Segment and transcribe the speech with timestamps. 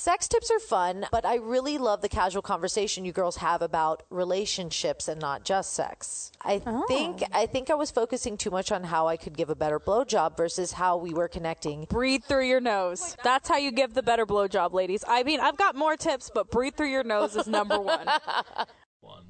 [0.00, 4.02] Sex tips are fun, but I really love the casual conversation you girls have about
[4.08, 6.32] relationships and not just sex.
[6.40, 6.86] I Oh.
[6.88, 9.78] think I think I was focusing too much on how I could give a better
[9.78, 11.84] blowjob versus how we were connecting.
[11.84, 13.14] Breathe through your nose.
[13.18, 15.04] Oh That's how you give the better blowjob, ladies.
[15.06, 18.06] I mean, I've got more tips, but breathe through your nose is number one.
[19.02, 19.29] One, two, three.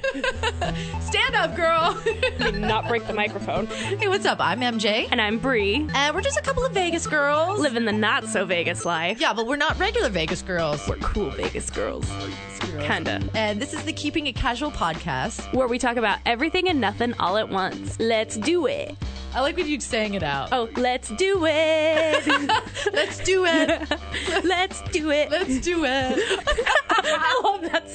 [1.00, 2.00] Stand up, girl.
[2.54, 3.66] Not break the microphone.
[3.66, 4.38] hey, what's up?
[4.40, 5.08] I'm MJ.
[5.10, 5.86] And I'm Bree.
[5.94, 7.60] And we're just a couple of Vegas girls.
[7.60, 9.20] Living the not so Vegas life.
[9.20, 10.86] yeah, but we're not regular Vegas girls.
[10.88, 12.10] We're cool Vegas girls.
[12.80, 13.22] Kinda.
[13.34, 15.52] And this is the Keeping It Casual podcast.
[15.54, 17.98] Where we talk about everything and nothing all at once.
[17.98, 18.96] Let's do it.
[19.32, 20.48] I like when you saying it out.
[20.52, 22.26] Oh, let's do it.
[22.92, 23.88] Let's do it.
[24.44, 25.30] let's do it.
[25.30, 26.40] Let's do it.
[26.88, 27.88] I love that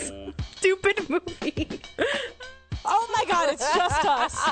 [0.66, 1.68] stupid movie.
[2.88, 4.50] Oh my god, it's just us.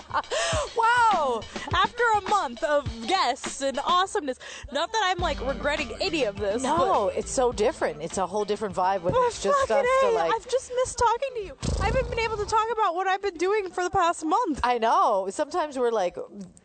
[0.77, 1.41] wow.
[1.73, 4.39] After a month of guests and awesomeness,
[4.71, 6.63] not that I'm like regretting any of this.
[6.63, 8.01] No, it's so different.
[8.01, 10.31] It's a whole different vibe when it's just us to like.
[10.33, 11.57] I've just missed talking to you.
[11.81, 14.59] I haven't been able to talk about what I've been doing for the past month.
[14.63, 15.27] I know.
[15.29, 16.17] Sometimes we're like,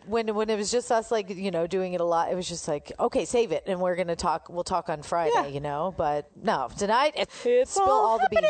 [0.07, 2.31] when when it was just us, like you know, doing it a lot.
[2.33, 4.49] It was just like, okay, save it, and we're gonna talk.
[4.49, 5.47] We'll talk on Friday, Yeah.
[5.47, 5.95] you know.
[5.97, 8.47] But no, tonight it, It's spill all all, the beans.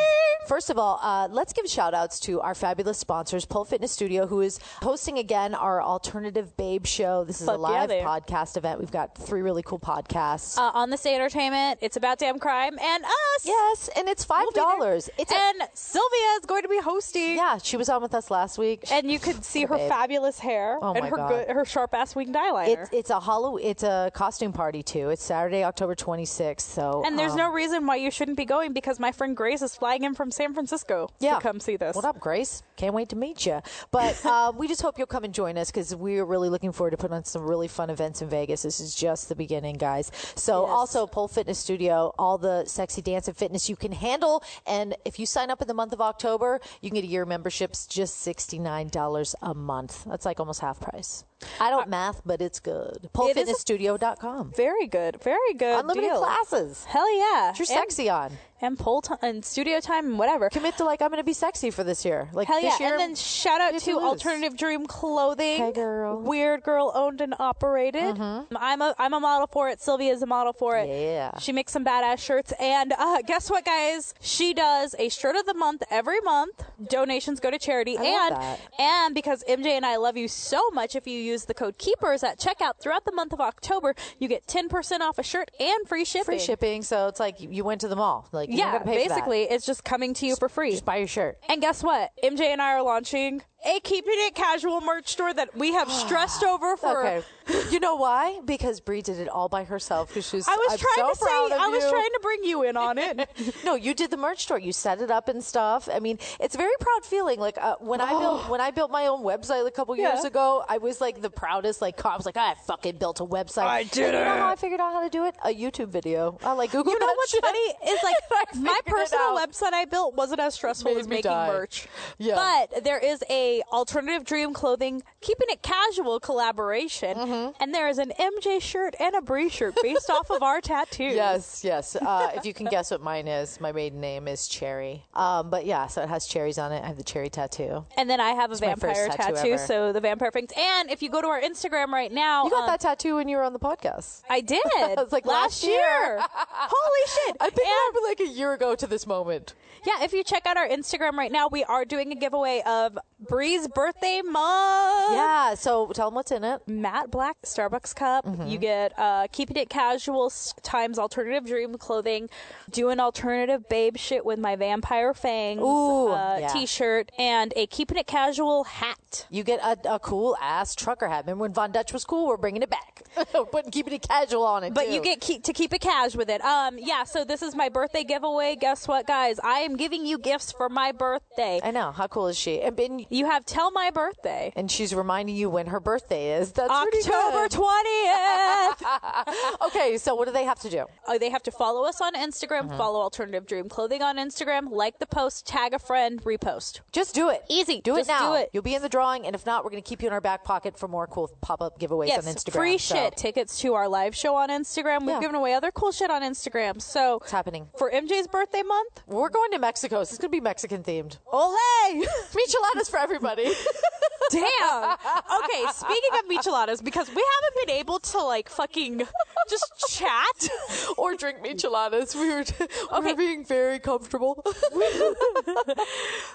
[0.47, 4.27] First of all, uh, let's give shout outs to our fabulous sponsors, Pole Fitness Studio,
[4.27, 7.25] who is hosting again our Alternative Babe Show.
[7.25, 8.05] This is Fuck a live are.
[8.21, 8.81] podcast event.
[8.81, 10.59] We've got three really cool podcasts.
[10.59, 13.47] Uh, on the State Entertainment, it's about damn crime and us.
[13.47, 15.09] yes, and it's five We'll dollars.
[15.17, 17.37] it's a, and Sylvia is going to be hosting.
[17.37, 18.85] yeah, she was on with us last week.
[18.93, 19.89] And you could see her babe.
[19.89, 22.69] fabulous hair Oh and her good, her sharp ass winged eyeliner.
[22.69, 23.57] It's it's a hollow.
[23.57, 25.09] It's a costume party too.
[25.09, 26.71] It's Saturday, October twenty sixth.
[26.75, 29.63] So and there's um, no reason why you shouldn't be going because my friend Grace
[29.63, 31.37] is flying in from San Francisco yeah.
[31.37, 31.97] to come see this.
[31.97, 32.63] What up, Grace?
[32.77, 33.61] Can't wait to meet you.
[33.91, 36.73] But uh, we just hope you'll come and join us because we are really looking
[36.73, 38.63] forward to putting on some really fun events in Vegas.
[38.63, 40.11] This is just the beginning, guys.
[40.35, 40.71] So Yes.
[40.71, 44.43] also Pole Fitness Studio, all the sexy dance and fitness you can handle.
[44.67, 47.25] And if you sign up in the month of October, you can get a year
[47.25, 50.05] memberships just sixty nine dollars a month.
[50.05, 51.25] That's like almost half price.
[51.61, 53.09] I don't math, but it's good.
[53.15, 54.53] PoleFitnessStudio.com.
[54.57, 55.81] Very good, very good.
[55.81, 56.19] Unlimited deal.
[56.21, 56.85] classes.
[56.85, 57.53] Hell yeah.
[57.57, 58.33] You're sexy on.
[58.61, 60.49] And pole time and studio time and whatever.
[60.51, 62.29] Commit to like I'm going to be sexy for this year.
[62.33, 62.79] Like Hell yeah!
[62.79, 62.91] year.
[62.91, 63.99] and then shout out to.
[63.99, 65.59] Alternative Dream Clothing.
[65.59, 66.17] Hey, girl.
[66.17, 66.29] Mm-hmm.
[66.29, 68.19] Weird Girl owned and operated.
[68.19, 69.81] I'm a I'm a model for it.
[69.81, 70.89] Sylvia's a model for it.
[70.89, 71.39] Yeah.
[71.39, 72.53] She makes some badass shirts.
[72.61, 74.15] And uh, guess what, guys?
[74.21, 76.65] She does a shirt of the month every month.
[76.89, 77.97] Donations go to charity.
[77.99, 78.61] I love and that.
[78.79, 82.23] and because MJ and I love you so much, if you use the code Keepers
[82.23, 86.05] at checkout throughout the month of October, you get 10% off a shirt and free
[86.05, 86.25] shipping.
[86.25, 88.29] free shipping, so it's like you went to the mall.
[88.33, 89.09] Like you Yeah, don't gotta for that.
[89.09, 90.71] basically, it's just coming to you for free.
[90.73, 91.39] just buy your shirt.
[91.49, 92.11] And guess what?
[92.25, 96.45] MJ and I are launching a keeping it casual merch store that we have stressed
[96.45, 97.07] over for.
[97.07, 97.27] Okay,
[97.71, 98.41] you know why?
[98.45, 100.09] Because Bree did it all by herself.
[100.09, 101.91] Because she's I was I'm trying so to say, I was you.
[101.91, 103.29] trying to bring you in on it.
[103.65, 104.59] No, you did the merch store.
[104.59, 105.89] You set it up and stuff.
[105.93, 107.39] I mean, it's a very proud feeling.
[107.41, 110.29] Like uh, when I built when I built my own website a couple years Yeah.
[110.29, 111.83] ago, I was like the proudest.
[111.83, 113.65] Like I was like, I fucking built a website.
[113.67, 115.35] I And did You know how I figured out how to do it?
[115.45, 116.39] A YouTube video.
[116.45, 116.93] I like Google.
[116.93, 117.43] you know what's shit.
[117.43, 121.49] funny is like my personal website I built wasn't as stressful Made as making die.
[121.49, 121.87] merch.
[122.19, 122.37] Yeah.
[122.71, 127.63] But there is a alternative dream clothing keeping it casual collaboration, Mm-hmm.
[127.63, 131.15] and there is an MJ shirt and a Bree shirt based off of our tattoos.
[131.15, 131.97] Yes, yes.
[131.97, 135.05] Uh, if you can guess what mine is, my maiden name is Cherry.
[135.15, 136.83] Um, but yeah, so it has cherries on it.
[136.83, 137.85] I have the cherry tattoo.
[137.97, 140.51] And then I have a first vampire tattoo tattoo, so the vampire things.
[140.57, 143.29] And if you go to our Instagram right now, You got um, that tattoo when
[143.29, 144.23] you were on the podcast.
[144.31, 144.61] I did.
[144.65, 145.75] It was like last last year.
[145.75, 146.19] year.
[146.21, 147.37] Holy shit!
[147.41, 149.55] I think And- it like a year ago to this moment.
[149.87, 152.99] yeah, if you check out our Instagram right now, we are doing a giveaway of
[153.39, 155.13] Bree's birthday mug.
[155.13, 156.61] Yeah, so tell them what's in it.
[156.67, 158.27] Matte black Starbucks cup.
[158.45, 160.33] You get uh, keeping it casual
[160.65, 162.31] times alternative dream clothing.
[162.69, 165.61] Doing alternative babe shit with my vampire fangs.
[165.61, 166.49] Ooh, uh, yeah.
[166.49, 169.27] t-shirt and a keeping it casual hat.
[169.31, 171.25] You get a, a cool ass trucker hat.
[171.25, 172.27] Remember when Von Dutch was cool?
[172.27, 173.03] We're bringing it back.
[173.35, 174.75] We're putting keeping it casual on it.
[174.75, 174.95] But too.
[174.95, 176.41] you get keep, to keep it cash with it.
[176.41, 177.05] Um, yeah.
[177.05, 178.57] So this is my birthday giveaway.
[178.57, 179.39] Guess what, guys?
[179.45, 181.61] I am giving you gifts for my birthday.
[181.63, 182.61] I know how cool is she?
[182.61, 186.53] And, and, You have till my birthday, and she's reminding you when her birthday is.
[186.53, 186.71] That's.
[186.71, 188.83] October twentieth.
[189.67, 190.87] Okay, so what do they have to do?
[191.07, 192.63] oh, they have to follow us on Instagram.
[192.69, 192.77] Mm-hmm.
[192.77, 194.71] Follow Alternative Dream Clothing on Instagram.
[194.71, 195.47] Like the post.
[195.47, 196.23] Tag a friend.
[196.25, 196.81] Repost.
[196.93, 197.43] Just do it.
[197.49, 197.81] Easy.
[197.81, 198.31] Do Just it now.
[198.33, 198.51] do it.
[198.53, 200.21] You'll be in the drawing, and if not, we're going to keep you in our
[200.21, 202.53] back pocket for more cool pop up giveaways Yes, on Instagram.
[202.53, 203.17] free So, shit.
[203.17, 205.01] Tickets to our live show on Instagram.
[205.01, 205.21] We've Yeah.
[205.21, 206.81] given away other cool shit on Instagram.
[206.81, 207.69] So It's happening.
[207.77, 209.03] for MJ's birthday month.
[209.07, 211.19] We're going to Mexico, so it's going to be Mexican themed.
[211.31, 211.57] Ole!
[212.33, 213.53] Micheladas for everybody.
[214.31, 214.93] Damn.
[214.93, 219.03] Okay, speaking of micheladas, because we haven't been able to like fucking
[219.49, 220.51] just chat.
[220.99, 222.15] or drink micheladas.
[222.15, 223.13] We were, we Okay.
[223.13, 224.45] were being very comfortable.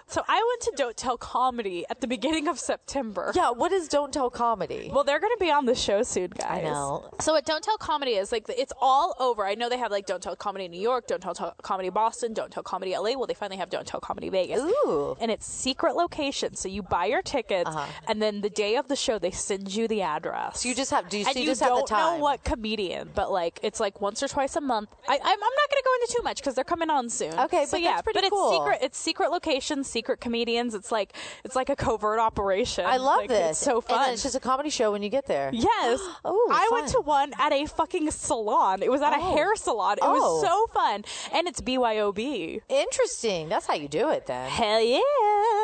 [0.07, 3.31] So I went to Don't Tell Comedy at the beginning of September.
[3.35, 4.91] yeah, what is Don't Tell Comedy?
[4.93, 6.59] Well, they're going to be on the show soon, guys.
[6.59, 7.09] I know.
[7.19, 9.43] So what Don't Tell Comedy is like, it's all over.
[9.45, 12.33] I know they have like Don't Tell Comedy New York, Don't Tell Tell Comedy Boston,
[12.33, 13.13] Don't Tell Comedy LA.
[13.17, 14.61] Well, they finally have Don't Tell Comedy Vegas.
[14.61, 15.15] Ooh.
[15.19, 17.85] And it's secret location, so you buy your tickets, uh-huh.
[18.07, 20.61] and then the day of the show, they send you the address.
[20.61, 22.17] So you just have- do you- so and you you just have the time.
[22.17, 24.89] know what comedian, but like it's like once or twice a month.
[25.07, 27.33] I, I'm, I'm not going to go into too much because they're coming on soon.
[27.39, 28.49] Okay, so but yeah, that's pretty but cool.
[28.51, 28.79] it's secret.
[28.81, 30.73] It's secret locations, secret comedians.
[30.73, 32.85] It's like it's like a covert operation.
[32.85, 33.51] I love Like, this.
[33.51, 34.01] It's so fun.
[34.01, 35.51] then it's just a comedy show when you get there.
[35.63, 35.99] Yes.
[36.25, 38.81] Oh, I went to one at a fucking salon.
[38.83, 39.35] It was at a Oh.
[39.35, 39.93] hair salon.
[39.97, 40.13] It Oh.
[40.13, 41.03] was so fun.
[41.33, 42.61] And it's BYOB.
[42.69, 43.49] Interesting.
[43.49, 44.49] That's how you do it then.
[44.49, 44.99] Hell yeah.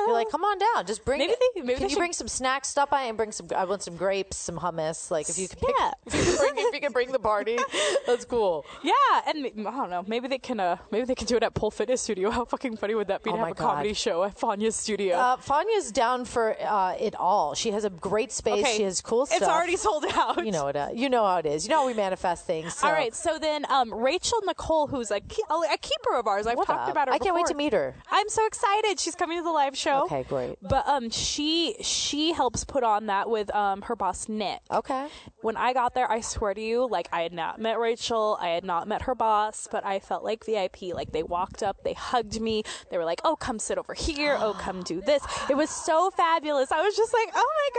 [0.06, 0.86] You're like, come on down.
[0.86, 1.20] Just bring.
[1.20, 2.68] Maybe they- maybe can they you should- bring some snacks?
[2.70, 3.48] Stop by and bring some.
[3.56, 5.12] I want some grapes, some hummus.
[5.12, 5.76] Like if you can pick.
[5.80, 5.92] Yeah.
[6.06, 7.58] If you can bring, if you can bring the party,
[8.08, 8.66] that's cool.
[8.84, 8.94] Yeah,
[9.28, 10.04] and I don't know.
[10.08, 10.60] Maybe they can.
[10.60, 12.30] Uh, maybe they can do it at Pole Fitness Studio.
[12.32, 15.16] How fucking funny would that be Oh to have a comedy show at Fanya's studio?
[15.18, 17.54] Uh, Fanya's down for uh, it all.
[17.56, 18.68] She has a great space.
[18.76, 19.42] She has cool stuff.
[19.42, 20.46] It's already sold out.
[20.46, 20.76] You know it.
[20.76, 21.66] Uh, you know how it is.
[21.66, 22.76] You know how we manifest things.
[22.76, 22.88] So.
[22.88, 26.58] All right, so then um, Rachel Nicole, who's a, ke- a keeper of ours, I've
[26.58, 26.92] What talked up?
[26.92, 27.14] about her.
[27.14, 27.96] I can't wait to meet her.
[28.12, 29.00] I'm so excited.
[29.00, 30.06] She's coming to the live show.
[30.06, 30.58] Okay, great.
[30.62, 34.60] But um, she she helps put on that with um her boss Nick.
[34.72, 35.08] Okay.
[35.42, 38.50] When I got there, I swear to you, like I had not met Rachel, I
[38.50, 40.82] had not met her boss, but I felt like VIP.
[40.94, 44.36] Like they walked up, they hugged me, they were like, "Oh, come sit over here.
[44.40, 46.72] Oh, come do this." It was so fabulous.
[46.72, 47.70] I was just like, "Oh my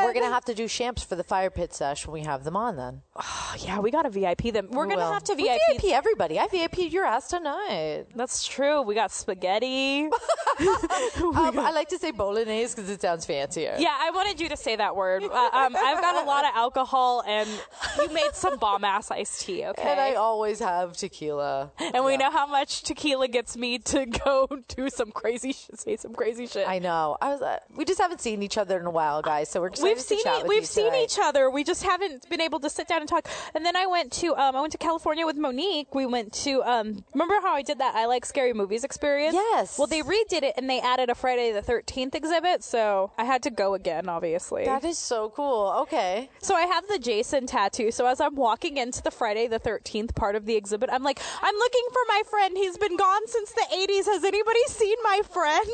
[0.00, 2.44] god!" We're gonna have to do champs for the fire pit sesh when we have
[2.44, 2.76] them on.
[2.76, 4.68] Then Oh, yeah, we got to VIP them.
[4.70, 5.12] We're We gonna will.
[5.12, 5.82] have to We VIP.
[5.82, 6.38] VIP everybody.
[6.38, 8.06] I VIP your ass tonight.
[8.14, 8.82] That's true.
[8.82, 10.08] We got spaghetti.
[11.20, 13.76] Um, I like to say bolognese because it sounds fancier.
[13.78, 15.22] Yeah, I wanted you to say that word.
[15.24, 17.48] Uh, um, I've got a lot of alcohol, and
[17.98, 19.64] you made some bomb ass iced tea.
[19.66, 21.70] Okay, And I always have tequila.
[21.94, 25.96] And we know how much tequila gets me to go do some crazy shit, say
[25.96, 26.68] some crazy shit.
[26.68, 27.16] I know.
[27.20, 27.42] I was.
[27.42, 29.48] Uh, we just haven't seen each other in a while, guys.
[29.50, 31.04] So we're We've to seen e- we've seen tonight.
[31.04, 31.50] each other.
[31.50, 33.28] We just haven't been able to sit down and talk.
[33.54, 35.94] And then I went to um I went to California with Monique.
[35.94, 39.34] We went to um remember how I did that I like scary movies experience?
[39.34, 39.78] Yes.
[39.78, 43.42] Well, they redid it and they added a Friday the 13th exhibit, so I had
[43.44, 44.64] to go again, obviously.
[44.64, 45.74] That is so cool.
[45.82, 46.30] Okay.
[46.40, 47.90] So I have the Jason tattoo.
[47.90, 51.20] So as I'm walking into the Friday the 13th part of the exhibit, I'm like,
[51.42, 52.56] I'm looking for my friend.
[52.56, 54.06] He's been gone since the 80s.
[54.06, 55.70] Has anybody seen my friend?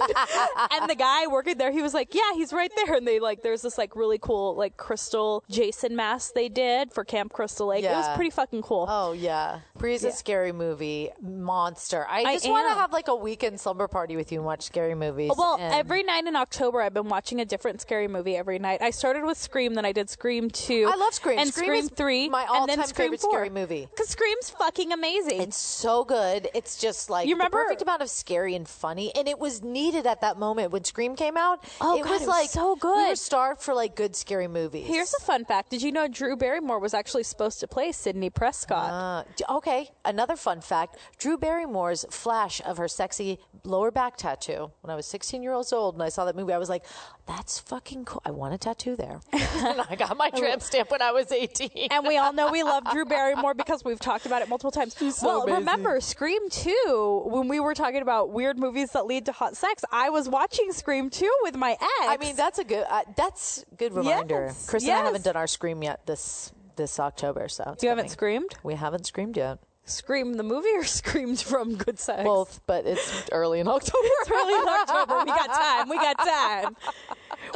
[0.73, 2.95] and the guy working there, he was like, Yeah, he's right there.
[2.97, 7.05] And they like, there's this like really cool like crystal Jason mask they did for
[7.05, 7.85] Camp Crystal Lake.
[7.85, 8.87] It was pretty fucking cool.
[8.89, 12.07] Oh yeah, Bree's a scary movie monster.
[12.09, 14.63] I I just want to have like a weekend slumber party with you and watch
[14.63, 15.31] scary movies.
[15.37, 18.81] Well, every night in October, I've been watching a different scary movie every night.
[18.83, 20.89] I started with Scream, then I did Scream 2.
[20.91, 21.39] I love Scream.
[21.39, 22.29] And Scream Scream, is 3.
[22.31, 23.31] my and then all-time Scream favorite 4.
[23.31, 23.87] scary movie.
[23.91, 25.41] Because Scream's fucking amazing.
[25.43, 26.49] It's so good.
[26.55, 29.63] It's just like You remember- the perfect amount of scary and funny, and it was
[29.63, 31.63] needed at that moment when Scream came out.
[31.81, 33.09] Oh, it God, was it was like so We good.
[33.11, 34.87] were starved for like good scary movies.
[34.87, 35.71] Here's a fun fact.
[35.71, 39.27] Did you know Drew Barrymore was actually supposed to play Sidney Prescott?
[39.49, 44.91] Uh, okay, another fun fact: Drew Barrymore's flash of her sexy lower back tattoo when
[44.91, 46.46] I was 16 years old, and I saw that movie.
[46.53, 46.85] I was like,
[47.27, 48.23] "That's fucking cool.
[48.25, 51.89] I want a tattoo there." and I got my tramp stamp when I was 18.
[51.91, 54.97] and we all know we love Drew Barrymore because we've talked about it multiple times.
[54.97, 55.59] so well, amazing.
[55.61, 59.85] remember Scream 2 when we were talking about weird movies that lead to hot sex?
[59.93, 61.83] I was watching Scream 2 with my ex.
[62.01, 62.85] I mean, that's a good.
[62.89, 64.47] Uh, that's good reminder.
[64.47, 68.11] Yes, Chris and I haven't done our scream yet this this October, so you haven't
[68.11, 68.55] screamed?
[68.63, 69.59] We haven't screamed yet.
[69.87, 72.25] Scream the movie or screamed from Good Sex?
[72.25, 74.09] Both, but it's early in October.
[74.21, 75.19] It's early in October.
[75.21, 75.89] We got time.
[75.89, 76.77] We got time.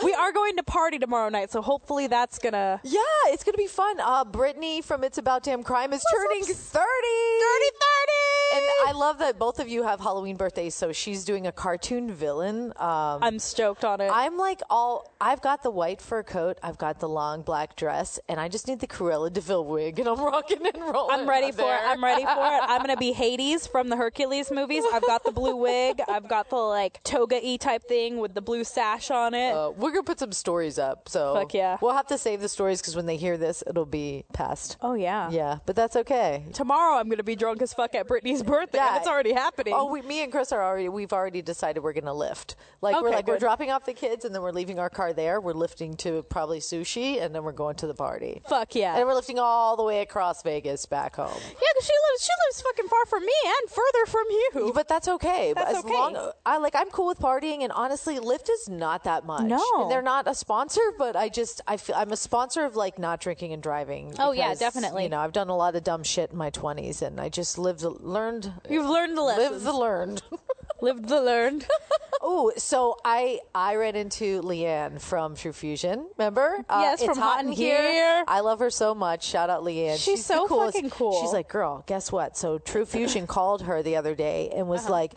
[0.05, 3.67] We are going to party tomorrow night, so hopefully that's gonna Yeah, it's gonna be
[3.67, 3.99] fun.
[4.01, 6.55] Uh, Brittany from It's About Damn Crime is turning 30.
[6.55, 11.47] 30, 30 And I love that both of you have Halloween birthdays, so she's doing
[11.47, 12.73] a cartoon villain.
[12.77, 14.11] Um, I'm stoked on it.
[14.13, 15.13] I'm like all.
[15.21, 16.59] I've got the white fur coat.
[16.63, 19.99] I've got the long black dress, and I just need the Cruella de Vil wig,
[19.99, 21.21] and I'm rocking and rolling.
[21.21, 21.81] I'm ready for it.
[21.85, 22.61] I'm ready for it.
[22.63, 24.85] I'm gonna be Hades from the Hercules movies.
[24.93, 26.01] I've got the blue wig.
[26.09, 29.53] I've got the like toga e type thing with the blue sash on it.
[29.53, 31.79] Uh, we're gonna put some stories up, so Fuck yeah.
[31.81, 34.77] we'll have to save the stories because when they hear this, it'll be past.
[34.83, 35.31] oh yeah.
[35.31, 36.45] Yeah, but that's okay.
[36.53, 38.79] Tomorrow I'm gonna be drunk as fuck at Brittany's birthday.
[38.79, 38.99] Yeah.
[38.99, 39.75] It's already happening.
[39.77, 40.89] Oh, we, me and Chris are already.
[40.89, 42.57] We've already decided we're gonna lift.
[42.81, 45.13] Like we're Okay, like we're dropping off the kids, and then we're leaving our car
[45.13, 45.41] there.
[45.41, 48.43] We're lifting to probably sushi, and then we're going to the party.
[48.49, 48.97] Fuck yeah.
[48.97, 51.29] And we're lifting all the way across Vegas back home.
[51.29, 52.10] yeah, because she lives.
[52.19, 54.73] She lives fucking far from me and further from you.
[54.75, 55.53] But that's okay.
[55.55, 55.93] That's as okay.
[55.93, 59.45] long I like, I'm cool with partying, and honestly, Lyft is not that much.
[59.45, 59.63] No.
[59.79, 62.99] and they're not a sponsor, but I just I feel I'm a sponsor of like
[62.99, 64.15] not drinking and driving.
[64.19, 65.05] Oh, yeah, definitely.
[65.05, 67.59] You know, I've done a lot of dumb shit in my 20s, and I just
[67.59, 69.65] lived, learned, You've learned the lived lessons.
[69.65, 70.23] the learned.
[70.81, 71.67] lived the learned.
[72.23, 76.07] Oh, so I I ran into Leanne from True Fusion.
[76.19, 76.59] Remember?
[76.69, 78.23] Uh, Yes, It's from Hot in Here.
[78.29, 79.25] I love her so much.
[79.25, 79.97] Shout out Leanne.
[79.99, 81.19] She's the so fucking cool.
[81.23, 82.37] She's like, girl, guess what?
[82.37, 84.71] So True Fusion called her the other day and Uh-huh.
[84.71, 85.15] was like.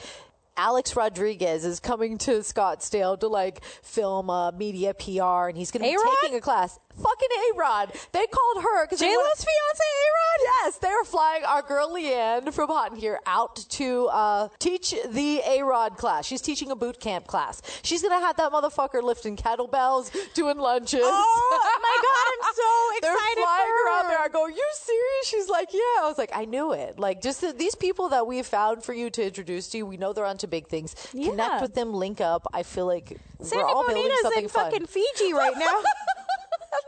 [0.55, 5.81] Alex Rodriguez is coming to Scottsdale to like film uh, media PR, and he's going
[5.83, 6.15] to be A-Rod?
[6.21, 6.77] taking a class.
[6.95, 7.91] Fucking A Rod.
[8.11, 10.39] They called her because J Lo's fiance, A Rod.
[10.63, 14.93] Yes, they were flying our girl Leanne from Hot in Here out to uh, teach
[15.07, 16.25] the A Rod class.
[16.25, 17.61] She's teaching a boot camp class.
[17.83, 21.01] She's gonna have that motherfucker lifting kettlebells, doing lunges.
[21.03, 23.37] Oh my god, I'm so excited!
[23.37, 24.19] They're flying for her out there.
[24.19, 25.25] I go, you serious?
[25.25, 25.79] She's like, yeah.
[25.79, 26.99] I was like, I knew it.
[26.99, 29.97] Like, just the, these people that we found for you to introduce to you, we
[29.97, 30.95] know they're onto big things.
[31.13, 31.31] Yeah.
[31.31, 32.45] Connect with them, link up.
[32.53, 34.71] I feel like Sandy we're all building Bonita's something in fun.
[34.71, 35.81] fucking Fiji right now.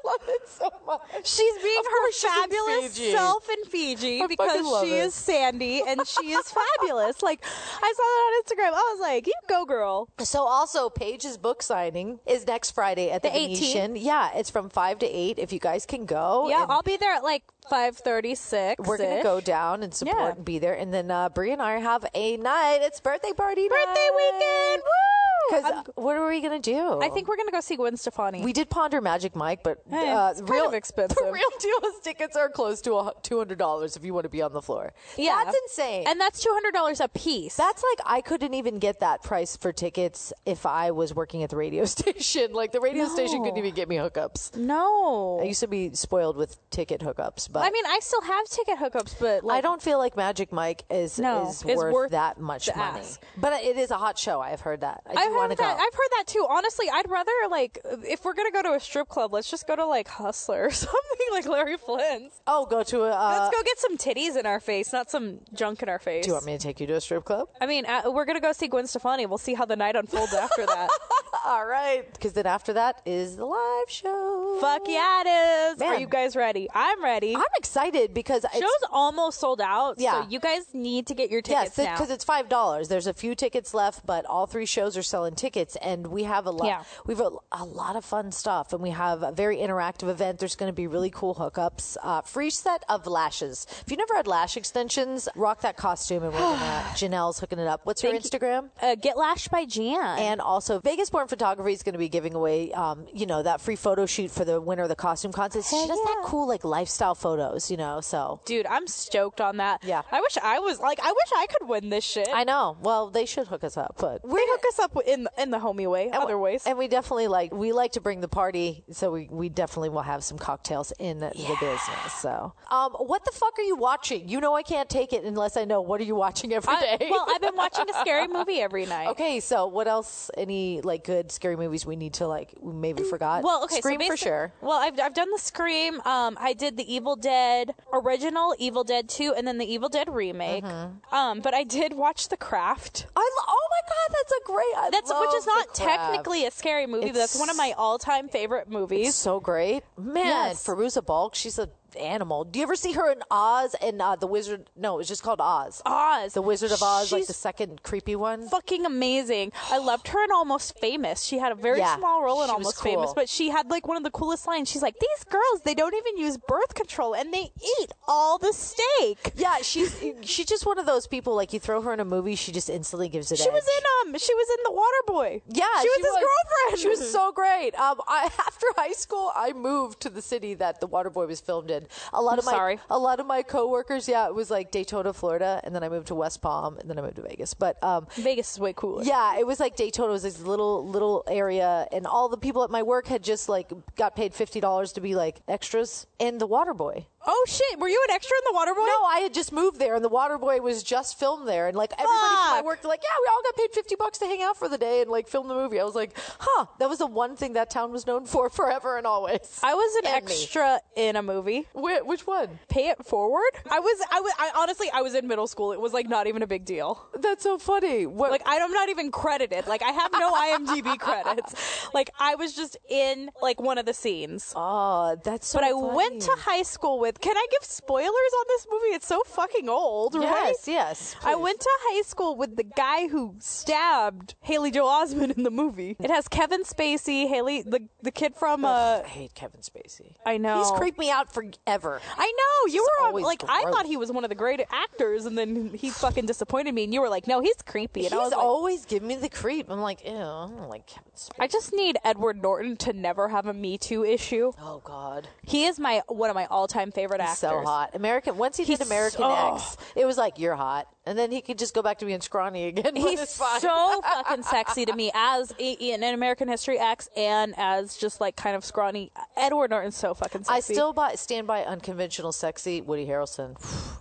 [0.05, 1.01] I love it so much.
[1.27, 5.05] She's being Of her she's in fabulous self in Fiji I because she it.
[5.05, 7.21] is Sandy and she is fabulous.
[7.23, 7.43] Like
[7.81, 8.73] I saw that on Instagram.
[8.73, 13.23] I was like, "You go, girl." So also, Paige's book signing is next Friday at
[13.23, 13.57] the, The 18th?
[13.57, 13.95] Venetian.
[13.95, 15.39] Yeah, it's from five to eight.
[15.39, 18.85] If you guys can go, Yeah, I'll be there at like five thirty six.
[18.87, 20.31] we're gonna go down and support Yeah.
[20.35, 20.73] and be there.
[20.75, 22.79] And then uh, Bree and I have a night.
[22.81, 24.81] It's birthday party birthday weekend.
[24.83, 25.24] Woo!
[25.49, 26.99] Because what are we gonna do?
[27.01, 28.41] I think we're gonna go see Gwen Stefani.
[28.43, 31.17] we did ponder Magic Mike, but Hey, uh, it's kind real of expensive.
[31.25, 34.29] The real deal is tickets are close to two hundred dollars if you want to
[34.29, 34.93] be on the floor.
[35.17, 36.05] yeah, that's insane.
[36.07, 37.55] and that's two hundred dollars a piece.
[37.55, 41.49] That's like I couldn't even get that price for tickets if I was working at
[41.49, 42.53] the radio station.
[42.53, 44.55] Like the radio station couldn't even get me hookups.
[44.57, 45.39] no.
[45.41, 48.77] I used to be spoiled with ticket hookups, but I mean, I still have ticket
[48.77, 52.11] hookups, but like, I don't feel like Magic Mike is No, is it's worth, worth
[52.11, 52.99] that much money.
[52.99, 53.21] ask.
[53.37, 54.41] But it is a hot show.
[54.41, 55.01] I've heard that.
[55.07, 55.63] I I've want to go.
[55.63, 56.45] I've heard that too.
[56.49, 59.75] Honestly, I'd rather like if we're gonna go to a strip club, let's just go
[59.75, 62.41] to like Hustler or something like Larry Flynt's.
[62.47, 63.11] oh, go to a.
[63.11, 66.23] Uh, Let's go get some titties in our face, not some junk in our face.
[66.25, 67.47] do you want me to take you to a strip club?
[67.59, 69.25] I mean, uh, we're gonna go see Gwen Stefani.
[69.25, 70.89] We'll see how the night unfolds after that.
[71.45, 74.57] All right, because then after that is the live show.
[74.61, 75.27] Fuck yeah, it
[75.75, 75.81] is.
[75.81, 76.67] Are you guys ready?
[76.73, 77.35] I'm ready.
[77.35, 79.95] I'm excited because it's, Show's almost sold out.
[79.99, 80.23] Yeah.
[80.23, 81.93] So you guys need to get your Yes, tickets now.
[81.93, 82.87] because it's five dollars.
[82.87, 86.45] There's a few tickets left, but all three shows are selling tickets, and we have
[86.45, 86.67] a lot.
[86.67, 86.83] Yeah.
[87.07, 90.37] We've a, a lot of fun stuff, and we have a very interactive event.
[90.39, 91.97] There's going to be really cool hookups.
[92.03, 93.65] Uh, free set of lashes.
[93.81, 96.83] If you never had lash extensions, rock that costume, and we're gonna.
[96.95, 97.81] Janelle's hooking it up.
[97.85, 98.29] What's your Thank you.
[98.29, 98.69] Instagram?
[98.81, 100.19] uh, get lashed by Jan.
[100.19, 103.61] And also, Vegas Born Photography is going to be giving away, um, you know, that
[103.61, 105.69] free photo shoot for the winner of the costume contest.
[105.69, 108.41] she does that cool, like, lifestyle photos, you know, so.
[108.45, 109.83] Dude, I'm stoked on that.
[109.83, 110.01] Yeah.
[110.11, 112.27] I wish I was like I wish I could win this shit.
[112.33, 112.77] I know.
[112.81, 114.21] Well, they should hook us up, but.
[114.23, 116.63] they hook us up in in the homie way, And other we- ways.
[116.65, 120.01] And we definitely like we like to bring the party, so we, we definitely will
[120.13, 122.13] have some cocktails in the business.
[122.19, 124.27] So, um, what the fuck are you watching?
[124.29, 126.97] You know I can't take it unless I know what are you watching every I-
[126.97, 127.07] day.
[127.09, 129.07] well, I've been watching a scary movie every night.
[129.09, 130.29] okay, so what else?
[130.37, 133.43] Any like good scary movies we need to like we maybe forgot?
[133.43, 134.53] Well, okay, Scream so for sure.
[134.61, 136.01] Well, I've I've done the Scream.
[136.05, 140.09] Um, I did the Evil Dead original, Evil Dead Two, and then the Evil Dead
[140.13, 140.63] remake.
[140.63, 141.15] Mm-hmm.
[141.15, 143.07] Um, but I did watch The Craft.
[143.15, 144.65] I lo- oh my god, that's a great.
[144.77, 148.29] I That's which is not technically a scary movie, but that's one of my all-time
[148.29, 149.09] favorite movies.
[149.09, 150.25] It's so great, man.
[150.25, 150.65] Yes.
[150.65, 152.43] Fairuza Balk, she's a animal.
[152.43, 154.69] Do you ever see her in Oz and uh, the Wizard?
[154.75, 155.81] No, it's just called Oz.
[155.85, 158.49] Oz, The Wizard of Oz, like the second creepy one.
[158.49, 159.53] fucking amazing.
[159.71, 161.21] I loved her in Almost Famous.
[161.23, 162.91] She had a very Yeah, small role in Almost cool.
[162.91, 164.69] Famous, but she had like one of the coolest lines.
[164.69, 168.51] She's like, "These girls, they don't even use birth control, and they eat all the
[168.51, 171.33] steak." Yeah, she's she's just one of those people.
[171.33, 173.39] Like you throw her in a movie, she just instantly gives it.
[173.39, 173.63] She was
[174.03, 175.41] in um, she was in The Water Boy.
[175.47, 176.79] Yeah, she was his girlfriend.
[176.81, 177.73] She was so great.
[177.75, 181.39] Um, I, after high school, I moved to the city that The Water Boy was
[181.41, 181.87] filmed in.
[182.13, 182.79] A lot I'm of my sorry.
[182.89, 186.07] a lot of my coworkers, yeah, it was like Daytona, Florida, and then I moved
[186.07, 187.53] to West Palm, and then I moved to Vegas.
[187.53, 189.03] But um, Vegas is way cooler.
[189.03, 192.69] yeah, it was like Daytona was this little little area, and all the people at
[192.69, 196.47] my work had just like got paid fifty dollars to be like extras in The
[196.47, 197.05] Waterboy.
[197.27, 197.79] Oh shit!
[197.79, 198.85] Were you an extra in the Waterboy?
[198.87, 201.91] No, I had just moved there, and the Waterboy was just filmed there, and like
[201.93, 202.65] everybody from my Fuck.
[202.65, 204.77] work, they're like, yeah, we all got paid fifty bucks to hang out for the
[204.77, 205.79] day and like film the movie.
[205.79, 208.97] I was like, huh, that was the one thing that town was known for forever
[208.97, 209.59] and always.
[209.63, 210.31] I was an And me.
[210.33, 211.67] extra in a movie.
[211.73, 212.59] Wh- which one?
[212.69, 213.51] Pay it forward.
[213.71, 214.01] I was.
[214.11, 214.33] I was.
[214.37, 215.71] I honestly, I was in middle school.
[215.73, 217.07] It was like not even a big deal.
[217.19, 218.05] That's so funny.
[218.05, 218.31] What?
[218.31, 219.67] Like I'm not even credited.
[219.67, 221.89] Like I have no IMDb credits.
[221.93, 224.53] Like I was just in like one of the scenes.
[224.55, 225.57] oh, that's so.
[225.59, 227.14] But I went to high school with.
[227.21, 228.87] Can I give spoilers on this movie?
[228.95, 230.53] It's so fucking old, right?
[230.57, 231.15] Yes, yes.
[231.23, 235.51] I went to high school with the guy who stabbed Haley Joel Osment in the
[235.51, 235.95] movie.
[235.99, 240.15] It has Kevin Spacey, Haley, the the kid from uh, I hate Kevin Spacey.
[240.25, 240.59] I know.
[240.59, 242.01] He's creeped me out forever.
[242.17, 244.35] I know you He's were on, always like I thought he was one of the
[244.35, 246.83] great actors, and then he fucking disappointed me.
[246.83, 249.15] And you were like, "No, he's creepy." And He's I was like, always giving me
[249.15, 249.69] the creep.
[249.69, 251.29] I'm like, ew, I don't like Kevin Spacey.
[251.39, 254.51] I just need Edward Norton to never have a Me Too issue.
[254.61, 257.37] Oh God, He is my one of my all time favorite actors.
[257.39, 257.95] so hot.
[257.95, 258.37] American.
[258.37, 261.41] Once he He's did American so- X, it was like you're hot, and then he
[261.41, 262.95] could just go back to being scrawny again.
[262.95, 268.19] He's so fucking sexy to me as in an American History X and as just
[268.21, 269.11] like kind of scrawny.
[269.37, 270.73] Edward Norton's so fucking sexy.
[270.73, 273.55] I still buy, stand by unconventional sexy Woody Harrelson.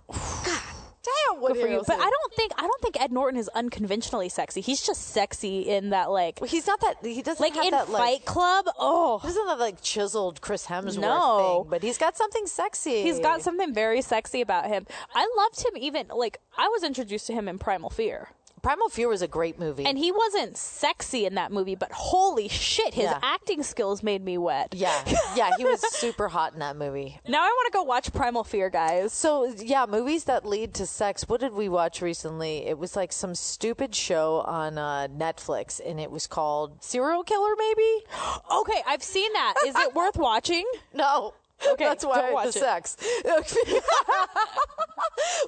[1.05, 1.83] Damn, Good for you.
[1.87, 4.61] But I don't think I don't think Ed Norton is unconventionally sexy.
[4.61, 6.97] He's just sexy in that like He's not that.
[7.03, 8.25] He doesn't like have in that Fight like.
[8.25, 8.67] Club.
[8.79, 11.61] Oh, He doesn't have like chiseled Chris Hemsworth No.
[11.65, 13.03] thing, but he's got something sexy.
[13.03, 14.87] he's got something very sexy about him.
[15.15, 18.29] I loved him even like I was introduced to him in Primal Fear.
[18.65, 19.85] Primal Fear was a great movie.
[19.85, 23.19] And he wasn't sexy in that movie, but holy shit, his Yeah.
[23.23, 24.75] acting skills made me wet.
[24.75, 25.05] yeah,
[25.37, 27.21] yeah, he was super hot in that movie.
[27.29, 29.13] Now I want to go watch Primal Fear, guys.
[29.13, 31.29] So yeah, movies that lead to sex.
[31.29, 32.67] What did we watch recently?
[32.67, 37.55] It was like some stupid show on uh, Netflix, and it was called Serial Killer.
[37.59, 38.05] Maybe
[38.51, 39.55] Okay, I've seen that.
[39.67, 40.65] Is it worth watching?
[40.95, 41.35] no.
[41.67, 42.63] Okay, that's why don't I watch the it.
[42.63, 42.97] sex.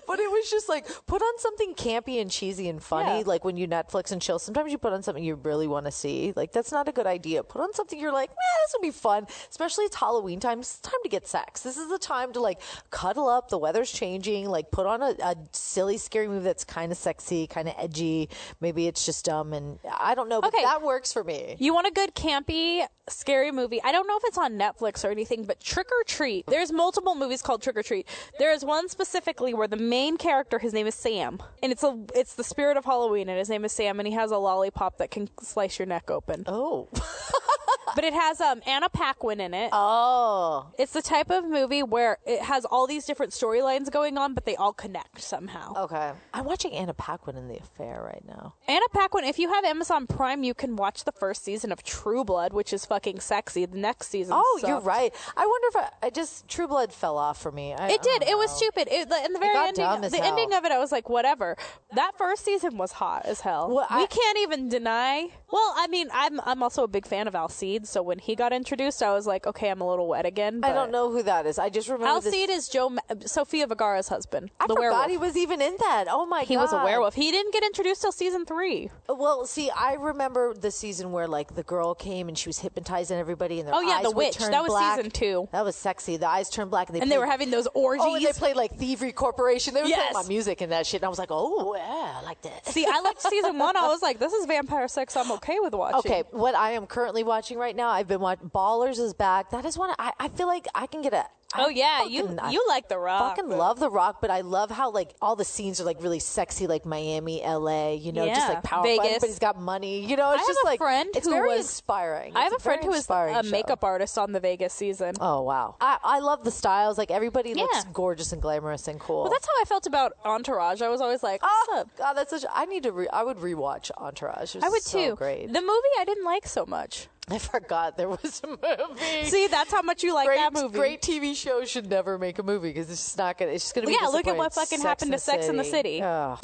[0.06, 3.18] but it was just like put on something campy and cheesy and funny.
[3.18, 3.24] Yeah.
[3.26, 5.92] Like when you Netflix and chill, sometimes you put on something you really want to
[5.92, 6.32] see.
[6.36, 7.42] Like that's not a good idea.
[7.42, 8.36] Put on something you're like, man,
[8.66, 9.26] this will be fun.
[9.50, 10.60] Especially it's Halloween time.
[10.60, 11.60] It's time to get sex.
[11.62, 12.60] This is the time to like
[12.90, 13.48] cuddle up.
[13.48, 14.48] The weather's changing.
[14.48, 18.28] Like put on a, a silly, scary movie that's kind of sexy, kind of edgy.
[18.60, 20.40] Maybe it's just dumb, and I don't know.
[20.40, 20.64] But Okay.
[20.64, 21.56] that works for me.
[21.58, 23.82] You want a good campy, scary movie?
[23.82, 26.46] I don't know if it's on Netflix or anything, but Trick or Treat.
[26.46, 28.06] There's multiple movies called Trick or Treat.
[28.38, 31.98] There is one specifically where the main character, his name is Sam, and it's a
[32.14, 34.98] it's the spirit of Halloween, and his name is Sam, and he has a lollipop
[34.98, 36.44] that can slice your neck open.
[36.46, 36.88] Oh,
[37.96, 39.70] But it has um Anna Paquin in it.
[39.72, 44.34] oh, It's the type of movie where it has all these different storylines going on,
[44.34, 45.72] but they all connect somehow.
[45.84, 46.12] okay.
[46.34, 48.54] I'm watching Anna Paquin in The Affair right now.
[48.68, 52.22] Anna Paquin, if you have Amazon Prime, you can watch the first season of True
[52.24, 53.64] Blood, which is fucking sexy.
[53.66, 54.34] The next season.
[54.36, 55.12] Oh, you're right.
[55.36, 57.72] I wonder if I, I just True Blood fell off for me.
[57.74, 58.22] I, It did.
[58.24, 58.88] I It was stupid.
[58.90, 60.26] It, the, in the very got ending, dumb as the hell.
[60.38, 61.56] ending of it, I was like, whatever.
[61.94, 63.68] That first season was hot as hell.
[63.74, 65.28] Well, we I- can't even deny.
[65.50, 68.52] Well, I mean, I'm I'm also a big fan of Alcide, so when he got
[68.52, 70.60] introduced, I was like, okay, I'm a little wet again.
[70.62, 71.58] I don't know who that is.
[71.58, 74.50] I just remember this- Alcide is Joe Ma- Sofia Vergara's husband.
[74.60, 75.10] I the forgot werewolf.
[75.10, 76.06] he was even in that.
[76.08, 77.14] Oh my god, He was a werewolf.
[77.14, 78.90] He didn't get introduced till season three.
[79.08, 83.18] Well, see, I remember the season where like the girl came and she was hypnotizing
[83.18, 84.38] everybody, and their Oh, yeah, eyes The Witch.
[84.38, 84.96] That was black.
[84.96, 85.48] season two.
[85.52, 86.16] That was sexy.
[86.16, 88.04] The eyes turned black, and they And they were having those orgies.
[88.06, 89.74] Oh, and they played like Thievery Corporation.
[89.74, 90.12] They were Yes.
[90.12, 92.66] playing my music and that shit, and I was like, oh yeah, I like that.
[92.66, 93.76] See, I liked season one.
[93.76, 95.16] I was like, this is vampire sex.
[95.16, 95.98] I'm okay with watching.
[95.98, 99.50] Okay, what I am currently watching right now, I've been watching Ballers is back.
[99.50, 101.24] That is one I, I feel like I can get a.
[101.56, 103.36] Oh yeah, you fucking- I you like The Rock.
[103.36, 106.18] fucking love The Rock, but I love how like all the scenes are like really
[106.18, 107.94] sexy, like Miami, L.A.
[107.94, 108.48] You know, just Yeah.
[108.54, 108.90] like powerful.
[108.90, 109.06] Vegas.
[109.06, 110.04] Everybody's got money.
[110.04, 112.34] You know, it's I just have a like friend It's who very was- inspiring.
[112.36, 113.50] I have It's a friend very who is inspiring a show.
[113.50, 115.14] makeup artist on the Vegas season.
[115.20, 116.98] Oh wow, I, I love the styles.
[116.98, 117.90] Like everybody looks Yeah.
[117.92, 119.22] gorgeous and glamorous and cool.
[119.22, 120.82] Well, that's how I felt about Entourage.
[120.82, 121.96] I was always like, Oh up?
[121.96, 122.44] God, that's such.
[122.52, 122.92] I need to.
[122.92, 124.56] Re, I would rewatch Entourage.
[124.56, 125.14] It was I would so too.
[125.14, 125.46] Great.
[125.52, 127.06] The movie I didn't like so much.
[127.30, 129.24] I forgot there was a movie.
[129.24, 130.78] See, that's how much you like great, that movie.
[130.78, 133.50] great TV shows should never make a movie because it's just not gonna.
[133.50, 133.96] It's just gonna be.
[134.00, 136.00] Yeah, look at what fucking happened to Sex and the City.
[136.02, 136.38] Ugh.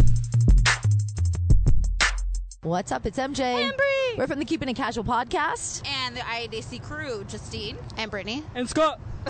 [2.63, 3.07] What's up?
[3.07, 3.73] It's MJ.
[4.17, 5.85] We're from the Keeping It Casual podcast.
[6.05, 9.01] and the IADC crew, Justine and Brittany And Scott.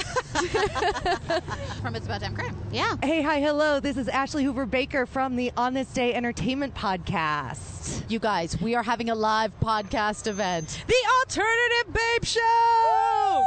[1.80, 2.54] from It's About Damn Crime.
[2.70, 2.96] Yeah.
[3.02, 3.80] Hey, hi, hello.
[3.80, 8.02] This is Ashley Hoover Baker from the On This Day Entertainment Podcast.
[8.10, 10.84] You guys, we are having a live podcast event.
[10.86, 13.44] The Alternative Babe Show!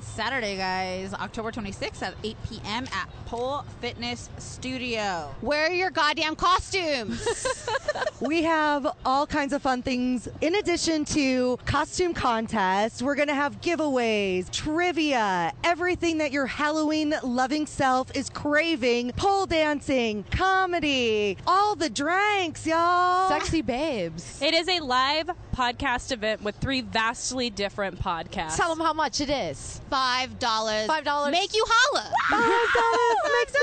[0.00, 2.86] It's Saturday, guys, October 26th at 8 p.m.
[2.90, 5.30] at Pole Fitness Studio.
[5.42, 7.46] Wear your goddamn costumes.
[8.20, 10.26] we have all kinds of fun things.
[10.40, 17.14] In addition to costume contests, we're going to have giveaways, trivia, everything that your Halloween
[17.22, 23.28] loving self is craving, pole dancing, comedy, all the drinks, y'all.
[23.28, 24.40] Sexy babes.
[24.40, 28.56] It is a live podcast event with three vastly different podcasts.
[28.56, 29.82] Tell them how much it is.
[29.90, 30.88] Five dollars.
[30.88, 31.30] $5.
[31.32, 32.12] Make you holla.
[33.40, 33.60] makes me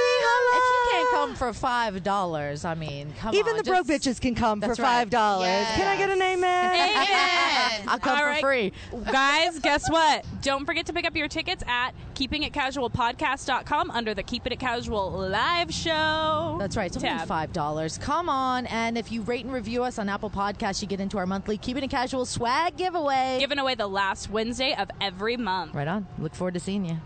[0.58, 3.58] If you can't come for five dollars, I mean, come Even on.
[3.58, 4.86] the broke bitches can come for That's right.
[5.00, 5.66] five dollars.
[5.76, 6.76] Can I get an amen?
[6.76, 7.84] Amen.
[7.88, 8.42] I'll come All for right.
[8.42, 8.74] free.
[9.10, 10.26] Guys, guess what?
[10.42, 15.74] Don't forget to pick up your tickets at keepingitcasualpodcast.com under the Keeping It Casual live
[15.74, 16.58] show.
[16.60, 16.88] That's right.
[16.88, 17.28] It's only tab.
[17.28, 17.98] five dollars.
[17.98, 21.18] Come on, and if you rate and review us on Apple Podcasts, you get into
[21.18, 23.38] our monthly Keeping It Casual swag giveaway.
[23.40, 25.74] Given away the last Wednesday of every month.
[25.76, 26.08] right on.
[26.18, 26.98] Look forward to seeing you.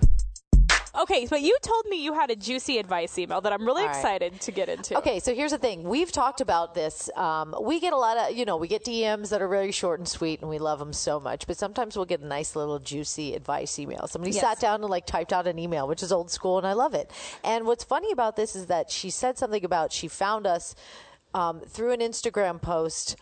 [1.00, 3.96] Okay, but you told me you had a juicy advice email that I'm really right.
[3.96, 4.98] excited to get into.
[4.98, 5.84] Okay, so here's the thing.
[5.84, 7.10] We've talked about this.
[7.16, 10.00] Um, we get a lot of, you know, we get DMs that are very short
[10.00, 11.48] and sweet, and we love them so much.
[11.48, 14.08] But sometimes we'll get a nice little juicy advice email.
[14.08, 14.42] Somebody Yes.
[14.42, 16.94] sat down and like typed out an email, which is old school, and I love
[16.94, 17.10] it.
[17.44, 20.76] And what's funny about this is that she said something about she found us
[21.34, 23.16] um, through an Instagram post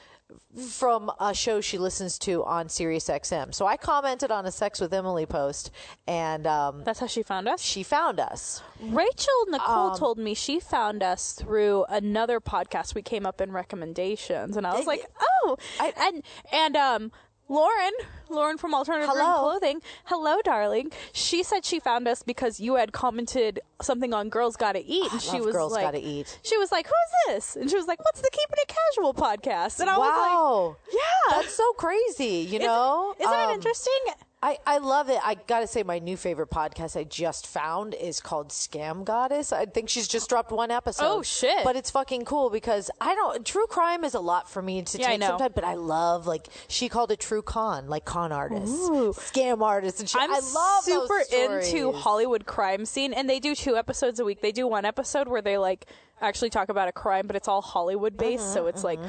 [0.70, 3.54] from a show she listens to on Sirius XM.
[3.54, 5.72] So I commented on a Sex with Emily post,
[6.08, 7.62] and um, That's how she found us.
[7.62, 8.62] she found us.
[8.82, 12.96] Rachel Nicole Um, told me she found us through another podcast.
[12.96, 15.06] We came up in recommendations, and I was like,
[15.44, 17.12] "Oh!" and and um,
[17.50, 17.92] Lauren,
[18.30, 19.40] Lauren from Alternative Dream Hello.
[19.42, 20.92] Clothing, hello, darling.
[21.14, 25.20] She said she found us because you had commented something on Girls Gotta Eat, and
[25.22, 26.40] she love was Girls like, Gotta Eat.
[26.44, 29.80] She was like, "Who's this?" And she was like, "What's the Keeping It Casual podcast?"
[29.80, 30.76] And I was like, wow.
[30.94, 33.16] "Yeah, That's so crazy, you Isn't- know?
[33.20, 34.00] Isn't, Um, it interesting?"
[34.42, 35.20] I, I love it.
[35.22, 39.52] I gotta say, my new favorite podcast I just found is called Scam Goddess.
[39.52, 41.04] I think she's just dropped one episode.
[41.06, 41.66] Oh, shit.
[41.66, 43.46] But it's fucking cool because I don't.
[43.46, 45.28] True crime is a lot for me to Yeah, take know.
[45.28, 50.00] sometimes, but I love like she called it true con, like con artists, scam artists,
[50.00, 50.22] and shit.
[50.22, 51.92] I'm I love super into.
[51.92, 54.42] Hollywood crime scene, and they do two episodes a week.
[54.42, 55.86] They do one episode where they like
[56.22, 59.00] actually talk about a crime, but it's all Hollywood based, Mm-hmm, so it's like.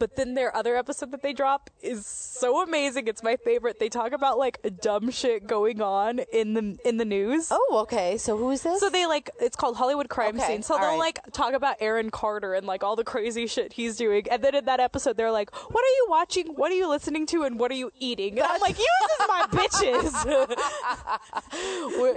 [0.00, 3.06] But then their other episode that they drop is so amazing.
[3.06, 3.78] It's my favorite.
[3.78, 7.48] They talk about like dumb shit going on in the in the news.
[7.50, 8.16] Oh, okay.
[8.16, 8.80] So who is this?
[8.80, 10.62] So they like it's called Hollywood crime Okay, scene.
[10.62, 10.98] So they'll right.
[10.98, 14.26] like talk about Aaron Carter and like all the crazy shit he's doing.
[14.30, 16.46] And then in that episode they're like, "What are you watching?
[16.54, 17.42] What are you listening to?
[17.42, 20.70] And what are you eating?" And I'm like, "You this is my bitches."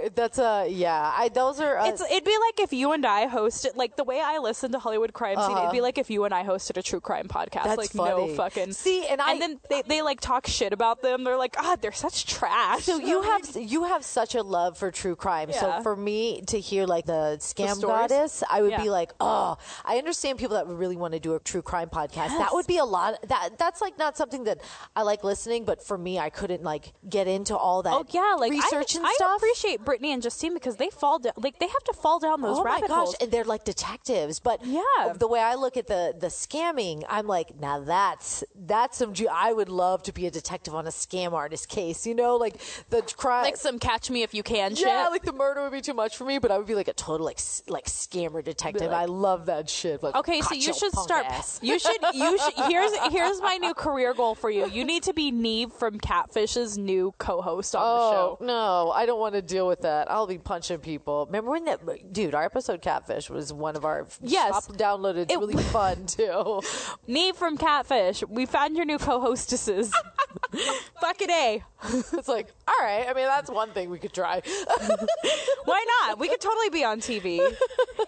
[0.14, 1.12] That's a yeah.
[1.16, 1.76] I those are.
[1.78, 4.72] Uh, It's it'd be like if you and I hosted like the way I listen
[4.72, 5.58] to Hollywood crime scene.
[5.58, 7.66] It'd be like if you and I hosted a true crime podcast.
[7.66, 7.73] Uh-huh.
[7.76, 8.28] That's like funny.
[8.28, 11.24] no fucking See, and I- then they, they like talk shit about them.
[11.24, 12.84] They're like, ah, they're such trash.
[12.84, 15.52] So you have you have such a love for true crime.
[15.52, 17.84] So for me to hear like the scam stories?
[18.10, 18.82] goddess, I would Yeah.
[18.82, 21.88] be like, oh, I understand people that would really want to do a true crime
[21.88, 22.28] podcast.
[22.38, 23.18] That would be a lot.
[23.28, 24.58] That that's like not something that
[24.96, 27.92] I like listening, but for me, I couldn't like get into all that.
[27.92, 29.30] Oh yeah, like research I, and I stuff.
[29.32, 32.40] I appreciate Brittany and Justine because they fall down, like they have to fall down
[32.40, 32.90] those Oh my gosh!
[32.90, 33.16] holes.
[33.20, 34.82] And they're like detectives, but Yeah.
[35.16, 39.12] the way I look at the the scamming, I'm like, now that's that's some.
[39.14, 42.06] ju- I would love to be a detective on a scam artist case.
[42.06, 42.56] You know, like
[42.90, 44.86] the crime, Like some catch me if you can shit.
[44.86, 46.88] Yeah, like the murder would be too much for me, but I would be like
[46.88, 48.92] a total like like scammer detective.
[48.92, 50.02] I love that shit.
[50.02, 51.26] Like, Okay, so you should start.
[51.26, 51.96] ass." You should.
[52.12, 52.54] You should.
[52.68, 54.68] Here's here's my new career goal for you.
[54.68, 58.44] You need to be Nev from Catfish's new co-host on the Oh show.
[58.44, 60.10] no, I don't want to deal with that.
[60.10, 61.26] I'll be punching people.
[61.26, 62.34] Remember when that dude?
[62.34, 64.50] Our episode Catfish was one of our Yes.
[64.66, 65.22] top downloaded.
[65.24, 66.60] It's It- really fun too.
[67.06, 68.24] Nev from Catfish.
[68.26, 69.92] We found your new co-hostesses.
[71.00, 71.62] Fucking a.
[71.84, 73.06] it's like, all right.
[73.08, 74.42] I mean, that's one thing we could try.
[75.64, 76.18] Why not?
[76.18, 77.40] We could totally be on TV.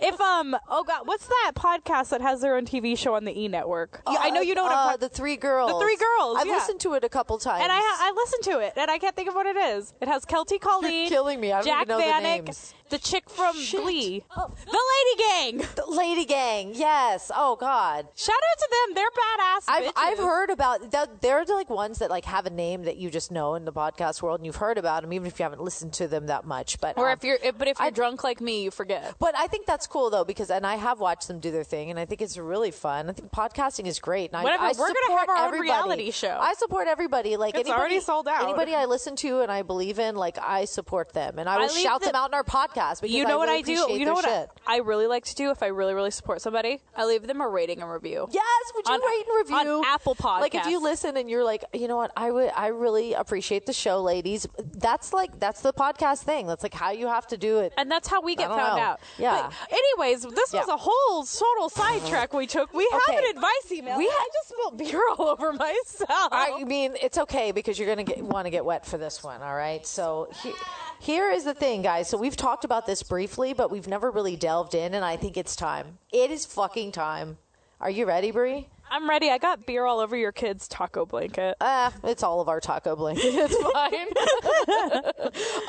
[0.01, 3.39] If um, oh god, what's that podcast that has their own TV show on the
[3.39, 4.03] E Network?
[4.11, 5.71] Yeah, I know you know what I'm Uh, the three girls.
[5.71, 6.55] The Three Girls, I've yeah.
[6.55, 7.63] listened to it a couple times.
[7.63, 9.95] And I I listened to it, and I can't think of what it is.
[10.01, 11.53] It has Kelty Colleen, killing me.
[11.53, 12.75] I don't Jack even know the Vanek, names.
[12.91, 13.83] the chick from Shit.
[13.83, 15.59] Glee, the Lady Gang.
[15.77, 16.73] the Lady Gang.
[16.75, 17.31] Yes.
[17.35, 18.09] Oh God.
[18.17, 18.95] Shout out to them.
[18.95, 19.65] They're badass.
[19.69, 19.93] I've, bitches.
[19.97, 21.21] I've heard about that.
[21.23, 24.23] They're like ones that like have a name that you just know in the podcast
[24.23, 26.81] world, and you've heard about them, even if you haven't listened to them that much.
[26.81, 29.15] But Or um, if you're, but if you're I- drunk like me, you forget.
[29.19, 31.91] But I think that's cool though because, and I have watched them do their thing,
[31.91, 33.09] and I think it's really fun.
[33.11, 34.31] I think podcasting is great.
[34.31, 36.37] And I- Whatever, I, we're gonna have our reality show.
[36.41, 37.37] I support everybody.
[37.37, 38.43] Like It's anybody, already sold out.
[38.45, 41.65] Anybody I listen to and I believe in, like I support them, and I will
[41.65, 43.01] I shout the- them out in our podcast.
[43.01, 43.93] Because You know what really I do?
[43.93, 44.27] You know what.
[44.29, 46.81] I, I really like to do if I really, really support somebody?
[46.95, 48.29] I leave them a rating and review.
[48.31, 48.45] Yes,
[48.75, 50.41] would you On- rate and review on Apple Podcast?
[50.41, 53.67] Like if you listen and you're like, you know what, I would, I really appreciate
[53.67, 54.47] the show, ladies.
[54.59, 56.47] That's like that's the podcast thing.
[56.47, 57.73] That's like how you have to do it.
[57.77, 58.83] And that's how we get found know.
[58.83, 59.01] out.
[59.19, 59.51] Yeah.
[59.51, 62.73] But anyways, this was a whole total sidetrack we took.
[62.75, 63.19] We have Okay.
[63.19, 63.99] an advice email.
[63.99, 66.29] We ha- I just spilled beer all over myself.
[66.33, 69.43] I mean, it's okay because you're gonna get want to get wet for this one.
[69.43, 69.87] All right.
[69.87, 70.53] So he,
[71.01, 72.09] here is the thing, guys.
[72.09, 75.37] So we've talked about this briefly, but we've never really delved in, and I think
[75.37, 75.99] it's time.
[76.13, 77.39] It is fucking time.
[77.81, 78.69] Are you ready, Bree?
[78.91, 79.31] I'm ready.
[79.31, 81.57] I got beer all over your kid's taco blanket.
[81.69, 83.25] Ah, it's all of our taco blanket.
[83.25, 84.07] It's fine.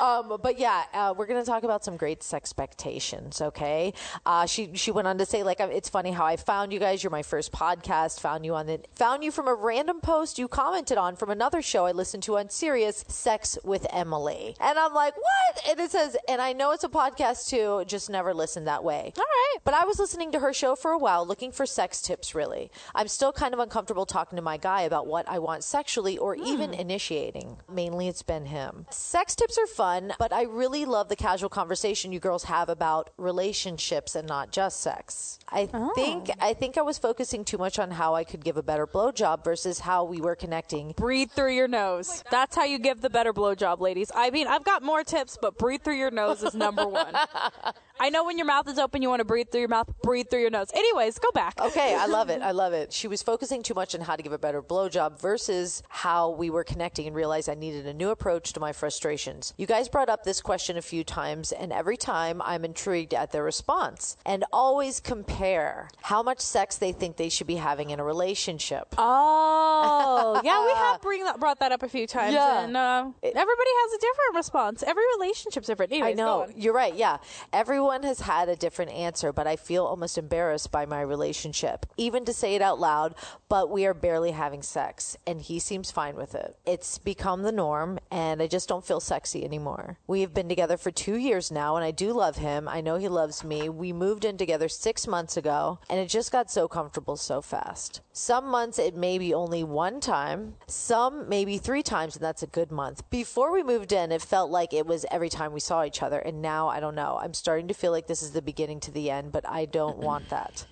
[0.00, 3.42] um, but yeah, uh, we're gonna talk about some great sex expectations.
[3.42, 3.92] Okay.
[4.24, 7.02] Uh, she she went on to say like it's funny how I found you guys.
[7.02, 8.20] You're my first podcast.
[8.20, 11.60] Found you on the found you from a random post you commented on from another
[11.60, 14.56] show I listened to on Sirius, Sex with Emily.
[14.60, 15.68] And I'm like, what?
[15.68, 17.84] And it says, and I know it's a podcast too.
[17.86, 19.12] Just never listened that way.
[19.16, 19.56] All right.
[19.64, 22.70] But I was listening to her show for a while, looking for sex tips, really.
[22.94, 26.34] I'm still kind of uncomfortable talking to my guy about what I want sexually or
[26.34, 26.80] even hmm.
[26.80, 27.56] initiating.
[27.70, 28.86] Mainly it's been him.
[28.90, 33.10] Sex tips are fun, but I really love the casual conversation you girls have about
[33.16, 35.38] relationships and not just sex.
[35.48, 36.34] I think oh.
[36.40, 39.44] I think I was focusing too much on how I could give a better blowjob
[39.44, 40.92] versus how we were connecting.
[40.96, 42.22] Breathe through your nose.
[42.24, 44.10] Oh That's how you give the better blowjob, ladies.
[44.14, 47.14] I mean, I've got more tips, but breathe through your nose is number one.
[48.00, 49.90] I know when your mouth is open, you want to breathe through your mouth.
[50.02, 50.68] Breathe through your nose.
[50.74, 51.60] Anyways, go back.
[51.60, 52.42] Okay, I love it.
[52.42, 52.92] I love it.
[52.98, 56.50] She was focusing too much on how to give a better blowjob versus how we
[56.50, 59.54] were connecting and realized I needed a new approach to my frustrations.
[59.56, 63.30] You guys brought up this question a few times, and every time I'm intrigued at
[63.30, 64.16] their response.
[64.26, 68.94] And always compare how much sex they think they should be having in a relationship.
[68.96, 72.64] Oh, yeah, we have bring that, brought that up a few times, Yeah.
[72.64, 74.82] and uh, everybody has a different response.
[74.82, 75.92] Every relationship's different.
[75.92, 76.48] Anyways, I know.
[76.56, 76.94] You're right.
[76.94, 77.18] Yeah.
[77.52, 82.24] Everyone has had a different answer, but I feel almost embarrassed by my relationship, even
[82.24, 83.14] to say it out loud.
[83.48, 86.56] But we are barely having sex, and he seems fine with it.
[86.66, 89.98] It's become the norm, and I just don't feel sexy anymore.
[90.06, 92.68] We have been together for two years now, and I do love him.
[92.68, 93.68] I know he loves me.
[93.68, 98.02] We moved in together six months ago, and it just got so comfortable so fast.
[98.12, 102.46] Some months it may be only one time, some maybe three times, and that's a
[102.48, 103.08] good month.
[103.10, 106.18] Before we moved in, it felt like it was every time we saw each other,
[106.18, 107.18] and now I don't know.
[107.22, 109.98] I'm starting to feel like this is the beginning to the end, but I don't
[109.98, 110.66] want that.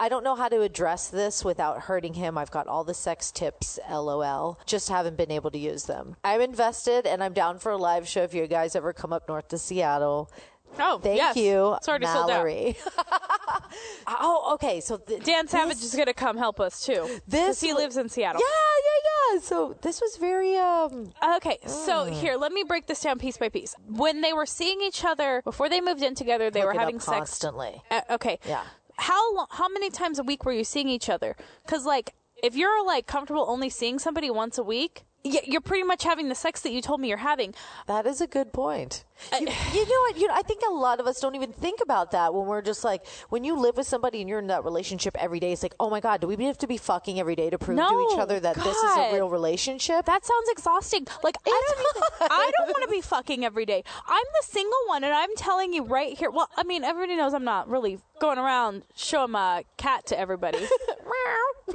[0.00, 2.38] I don't know how to address this without hurting him.
[2.38, 4.58] I've got all the sex tips, lol.
[4.64, 6.16] Just haven't been able to use them.
[6.22, 9.28] I'm invested and I'm down for a live show if you guys ever come up
[9.28, 10.30] north to Seattle.
[10.78, 11.36] Oh, Thank yes.
[11.36, 12.36] you, It's already sold out.
[12.36, 12.76] Mallory.
[14.06, 14.80] oh, okay.
[14.80, 17.20] So th- Dan Savage this- is going to come help us too.
[17.26, 18.40] This he lives in Seattle.
[18.40, 19.40] Yeah, yeah, yeah.
[19.40, 22.12] So this was very um Okay, so Mm.
[22.12, 23.74] here, let me break this down piece by piece.
[23.88, 26.84] When they were seeing each other before they moved in together, they were hooking up
[26.86, 27.82] having sex constantly.
[27.90, 28.38] Uh, okay.
[28.46, 28.62] Yeah.
[28.96, 31.36] How how many times a week were you seeing each other?
[31.64, 35.04] Because like, if you're like comfortable only seeing somebody once a week,
[35.44, 37.54] you're pretty much having the sex that you told me you're having.
[37.86, 39.04] That is a good point.
[39.32, 40.16] You, you know what?
[40.16, 42.62] You know, I think a lot of us don't even think about that when we're
[42.62, 45.52] just like, when you live with somebody and you're in that relationship every day.
[45.52, 47.78] It's like, oh my god, do we have to be fucking every day to prove
[47.78, 50.06] to each other that this is a real relationship?
[50.06, 51.06] That sounds exhausting.
[51.22, 53.82] Like I don't even, I don't want to be fucking every day.
[54.06, 56.30] I'm the single one, and I'm telling you right here.
[56.30, 60.58] Well, I mean, everybody knows I'm not really going around showing my cat to everybody.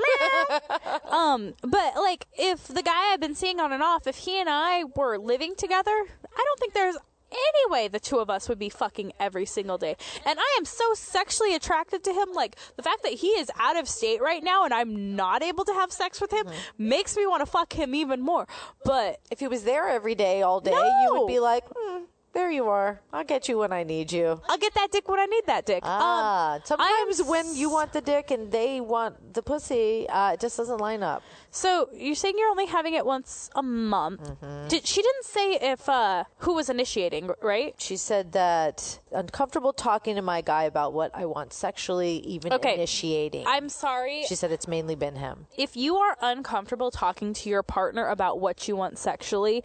[1.10, 4.50] um, but like, if the guy I've been seeing on and off, if he and
[4.50, 6.96] I were living together, I don't think there's
[7.30, 9.98] any way the two of us would be fucking every single day.
[10.26, 12.32] And I am so sexually attracted to him.
[12.34, 15.66] Like the fact that he is out of state right now and I'm not able
[15.66, 18.48] to have sex with him makes me want to fuck him even more.
[18.86, 22.50] But if he was there every day, all day, you would be like, hmm, there
[22.52, 23.00] you are.
[23.12, 24.42] I'll get you when I need you.
[24.50, 25.82] I'll get that dick when I need that dick.
[25.86, 30.34] Ah, um, sometimes I'm when you want the dick and they want the pussy, uh,
[30.34, 31.22] it just doesn't line up.
[31.52, 34.32] So you're saying you're only having it once a month?
[34.68, 37.76] Did, she didn't say if uh, who was initiating, right?
[37.78, 42.74] She said that uncomfortable talking to my guy about what I want sexually, even Okay.
[42.74, 43.46] initiating.
[43.48, 44.24] I'm sorry.
[44.28, 45.46] she said it's mainly been him.
[45.58, 49.64] if you are uncomfortable talking to your partner about what you want sexually,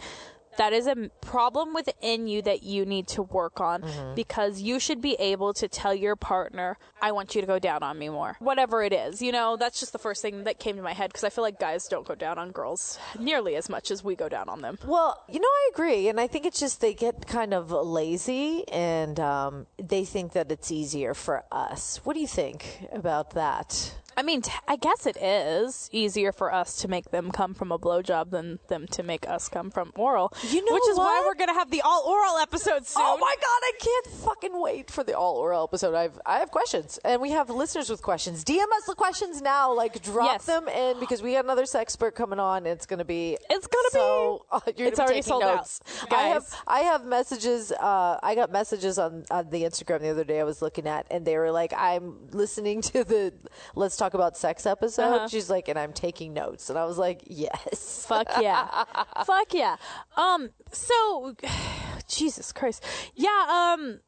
[0.59, 5.01] that is a problem within you that you need to work on because you should
[5.01, 8.37] be able to tell your partner, I want you to go down on me more.
[8.41, 9.23] Whatever it is.
[9.23, 11.43] You know, that's just the first thing that came to my head because I feel
[11.43, 14.61] like guys don't go down on girls nearly as much as we go down on
[14.61, 14.79] them.
[14.85, 18.69] Well, you know, I agree, and I think it's just they get kind of lazy
[18.69, 22.01] and um, they think that it's easier for us.
[22.05, 23.95] What do you think about that?
[24.19, 27.71] I mean, t- I guess it is easier for us to make them come from
[27.71, 30.33] a blowjob than them to make us come from oral.
[30.51, 33.05] You know which is why we're gonna have the all oral episode soon.
[33.07, 35.95] Oh my god, I can't fucking wait for the all oral episode.
[35.95, 38.43] I've I have questions, and we have listeners with questions.
[38.45, 40.47] DM us the questions now, like drop Yes.
[40.47, 42.67] them in because we got another sexpert coming on.
[42.67, 45.81] It's gonna be It's gonna so, be- uh, you're It's already sold out, notes.
[46.11, 46.61] I have guys.
[46.67, 47.71] I have messages.
[47.71, 50.41] Uh, I got messages on on the Instagram the other day.
[50.41, 53.33] I was looking at, and they were like, "I'm listening to the
[53.77, 55.29] Let's Talk About Sex episode." Uh-huh.
[55.29, 58.85] She's like, and I'm taking notes, and I was like, "Yes." Fuck yeah.
[59.25, 59.77] Fuck yeah.
[60.17, 61.35] Um so
[62.09, 62.85] Jesus Christ.
[63.15, 64.01] Yeah, um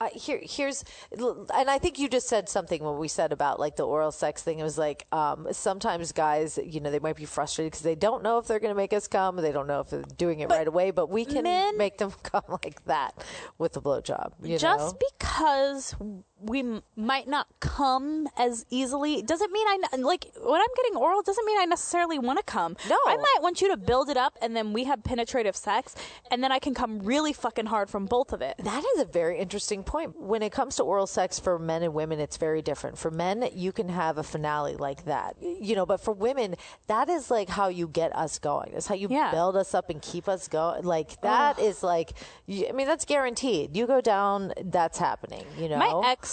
[0.00, 3.74] I, here, here's, and I think you just said something when we said about like
[3.74, 4.60] the oral sex thing.
[4.60, 8.22] It was like um, sometimes guys, you know, they might be frustrated because they don't
[8.22, 9.36] know if they're going to make us come.
[9.36, 10.92] They don't know if they're doing it right away.
[10.92, 13.24] But we can men- make them come like that
[13.58, 14.34] with a blowjob.
[14.40, 14.98] You just know?
[15.18, 15.96] because
[16.40, 20.96] we m- might not come as easily doesn't mean I n- like when I'm getting
[20.96, 22.76] oral doesn't mean I necessarily want to come.
[22.88, 22.96] No.
[23.06, 25.96] I might want you to build it up and then we have penetrative sex
[26.30, 28.54] and then I can come really fucking hard from both of it.
[28.62, 30.20] That is a very interesting point.
[30.20, 32.98] When it comes to oral sex for men and women, it's very different.
[32.98, 36.54] For men, you can have a finale like that, you know, but for women,
[36.86, 38.72] that is like how you get us going.
[38.74, 39.30] It's how you Yeah.
[39.32, 40.84] build us up and keep us going.
[40.84, 42.12] Like that is like,
[42.48, 43.76] I mean, that's guaranteed.
[43.76, 45.78] You go down, that's happening, you know?
[45.78, 46.27] My ex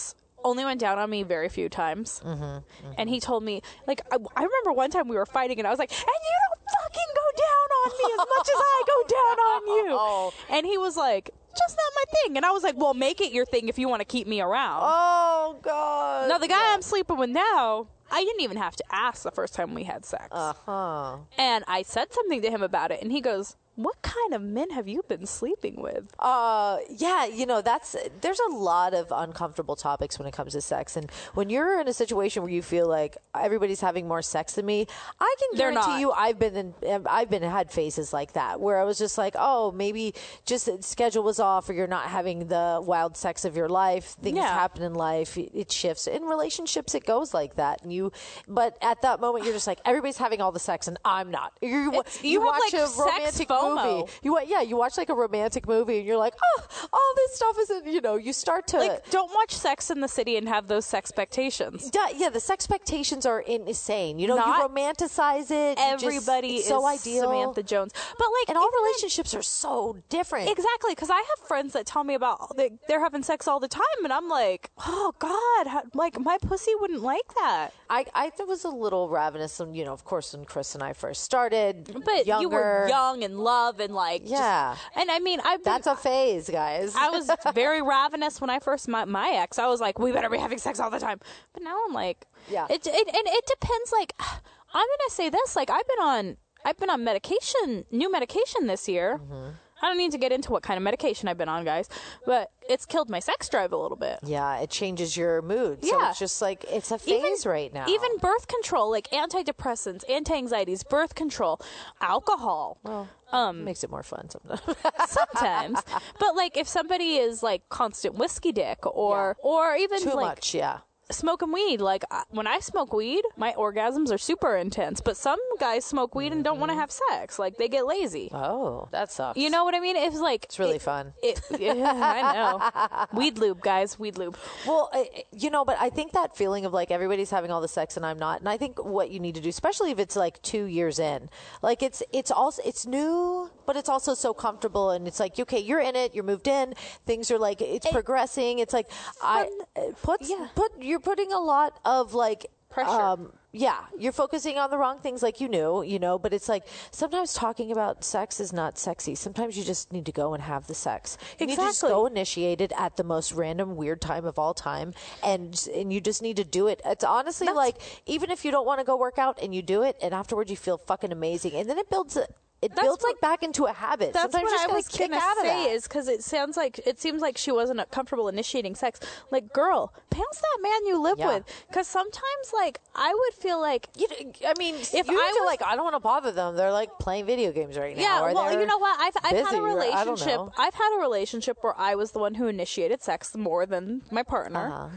[0.46, 4.16] only went down on me very few times, Mm-hmm, and he told me like I,
[4.36, 7.12] I remember one time we were fighting, and I was like, "And you don't fucking
[7.22, 10.34] go down on me as much as I go down on you." Oh.
[10.50, 13.32] And he was like, "Just not my thing," and I was like, "Well, make it
[13.34, 16.30] your thing if you want to keep me around." oh, God.
[16.30, 17.88] now the guy I'm sleeping with now.
[18.12, 20.28] I didn't even have to ask the first time we had sex.
[20.32, 21.18] Uh huh.
[21.40, 24.70] And I said something to him about it, and he goes, What kind of men
[24.72, 26.06] have you been sleeping with?
[26.18, 30.62] Uh, yeah, you know, that's there's a lot of uncomfortable topics when it comes to
[30.62, 34.54] sex, and when you're in a situation where you feel like everybody's having more sex
[34.54, 34.88] than me,
[35.20, 36.00] I can They're guarantee not.
[36.00, 39.36] you, I've been in, I've been had phases like that where I was just like,
[39.38, 40.14] oh, maybe
[40.46, 44.16] just the schedule was off, or you're not having the wild sex of your life.
[44.22, 44.54] Things Yeah.
[44.54, 46.08] happen in life, it shifts.
[46.08, 48.14] In relationships, it goes like that, and you,
[48.48, 51.52] but at that moment, you're just like, everybody's having all the sex, and I'm not.
[51.62, 53.40] You, It's- you have, watch like, a sex
[53.74, 54.12] movie.
[54.22, 57.56] You yeah, you watch like a romantic movie and you're like, oh, all this stuff
[57.62, 57.88] isn't.
[57.88, 60.94] You know, you start to Like, don't watch Sex in the City and have those
[60.94, 61.90] expectations.
[61.94, 64.20] yeah, yeah, the expectations are insane.
[64.20, 65.78] You know, Not you romanticize it.
[65.80, 67.24] you just- Everybody it's so is ideal.
[67.24, 67.92] Samantha Jones.
[68.18, 70.50] But, like, and all relationships are so different.
[70.50, 73.68] Exactly, because I have friends that tell me about they, they're having sex all the
[73.68, 77.70] time, and I'm like, oh God, how, like my pussy wouldn't like that.
[77.90, 80.94] I, I was a little ravenous, and you know, of course, when Chris and I
[80.94, 84.76] first started, But younger, you were young and love and like, just- Yeah.
[84.96, 86.94] and I mean, I've That's a phase, guys.
[86.98, 89.58] I was very ravenous when I first met my ex.
[89.60, 91.20] I was like, we better be having sex all the time.
[91.54, 92.66] But now I'm like, Yeah.
[92.70, 93.92] It, it and it depends.
[93.92, 95.56] Like, I'm gonna say this.
[95.56, 96.38] Like, I've been on
[96.68, 99.20] I've been on medication, new medication this year.
[99.24, 99.50] Mm-hmm.
[99.82, 101.90] I don't need to get into what kind of medication I've been on, guys,
[102.26, 104.20] but it's killed my sex drive a little bit.
[104.24, 105.84] yeah, it changes your mood.
[105.86, 106.10] So Yeah.
[106.10, 107.86] it's just like it's a phase right now.
[107.88, 111.60] Even birth control, like antidepressants, anti-anxieties, birth control,
[112.02, 112.78] alcohol.
[112.84, 114.62] Well, um, makes it more fun sometimes.
[115.08, 115.80] sometimes.
[116.20, 120.54] but like if somebody is like constant whiskey dick or or even Too like much,
[120.56, 120.80] yeah.
[121.12, 125.02] Smoking weed, like I- when I smoke weed, my orgasms are super intense.
[125.02, 126.82] But some guys smoke weed and don't want to mm-hmm.
[126.82, 128.30] have sex, like they get lazy.
[128.34, 129.38] Oh, that sucks.
[129.38, 129.96] You know what I mean?
[129.96, 131.14] It's like it's really it- fun.
[131.22, 133.20] It, yeah, I know.
[133.20, 134.00] Weed lube, guys.
[134.00, 134.38] Weed lube.
[134.66, 137.68] Well, I, you know, but I think that feeling of like everybody's having all the
[137.68, 140.16] sex and I'm not, and I think what you need to do, especially if it's
[140.16, 141.30] like two years in,
[141.62, 145.60] like it's it's also it's new, but it's also so comfortable, and it's like okay,
[145.60, 146.74] you're in it, you're moved in,
[147.06, 148.60] things are like it's progressing.
[148.60, 148.88] It's like
[149.22, 150.48] I uh, put yeah.
[150.56, 152.90] put you're putting a lot of like Pressure.
[152.90, 156.50] Um, yeah, you're focusing on the wrong things like you knew, you know, but it's
[156.50, 159.16] like sometimes talking about sex is not sexy.
[159.16, 161.18] Sometimes you just need to go and have the sex.
[161.40, 164.54] You need to just go initiate it at the most random weird time of all
[164.54, 166.82] time and and you just need to do it.
[166.84, 169.84] It's honestly like even if you don't want to go work out and you do
[169.84, 172.28] it and afterwards you feel fucking amazing and then it builds a,
[172.66, 174.14] it That's builds what- like back into a habit.
[174.14, 176.80] That's Sometimes what I was gonna kick out of say is because it sounds like
[176.86, 179.00] it seems like she wasn't comfortable initiating sex.
[179.32, 181.36] Like, girl, pounce that man you live Yeah.
[181.36, 181.44] with.
[181.68, 184.08] Because sometimes, like, I would feel like you,
[184.46, 186.90] I mean, if I feel was- like I don't want to bother them, they're like
[187.00, 188.02] playing video games right now.
[188.04, 189.00] Yeah, or well, you know what?
[189.00, 190.28] I've I've had a or relationship.
[190.36, 190.52] know.
[190.58, 194.24] I've had a relationship where I was the one who initiated sex more than my
[194.24, 194.88] partner, Uh-huh.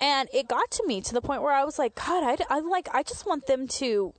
[0.00, 2.60] and it got to me to the point where I was like, God, I, I
[2.60, 4.12] like I just want them to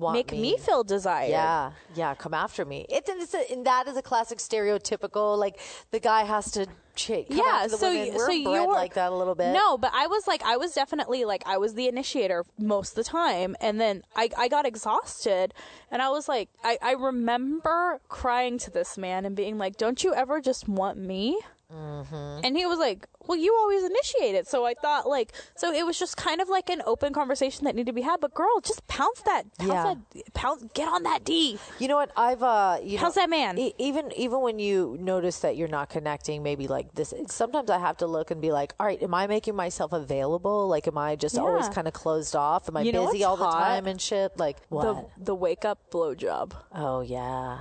[0.00, 0.56] Want make me.
[0.56, 1.30] feel desired.
[1.30, 2.86] Yeah, yeah, come after me.
[2.88, 5.60] It's, it's a, and that is a classic stereotypical like
[5.90, 8.14] the guy has to cha- come yeah, the so women.
[8.14, 9.52] We're so you bred were like that a little bit.
[9.52, 12.96] No, but I was like, I was definitely like, I was the initiator most of
[12.96, 15.52] the time, and then I I got exhausted,
[15.90, 20.02] and I was like, I I remember crying to this man and being like, "Don't
[20.02, 21.38] you ever just want me?"
[21.72, 22.40] Mm-hmm.
[22.44, 25.84] And he was like, "Well, you always initiate it." So I thought, like, so it
[25.86, 28.20] was just kind of like an open conversation that needed to be had.
[28.20, 29.94] But girl, just pounce that, pounce Yeah.
[30.14, 31.58] that, pounce, get on that D.
[31.78, 32.10] You know what?
[32.16, 33.58] I've uh, you How's know, that man?
[33.58, 37.12] e- even even when you notice that you're not connecting, maybe like this.
[37.28, 40.68] Sometimes I have to look and be like, all right, am I making myself available?
[40.68, 42.68] Like, am I just always kind of closed off?
[42.68, 44.38] Am I You busy all the time and shit?
[44.38, 44.84] Like what?
[45.18, 46.52] The the wake up blowjob.
[46.74, 47.60] oh yeah,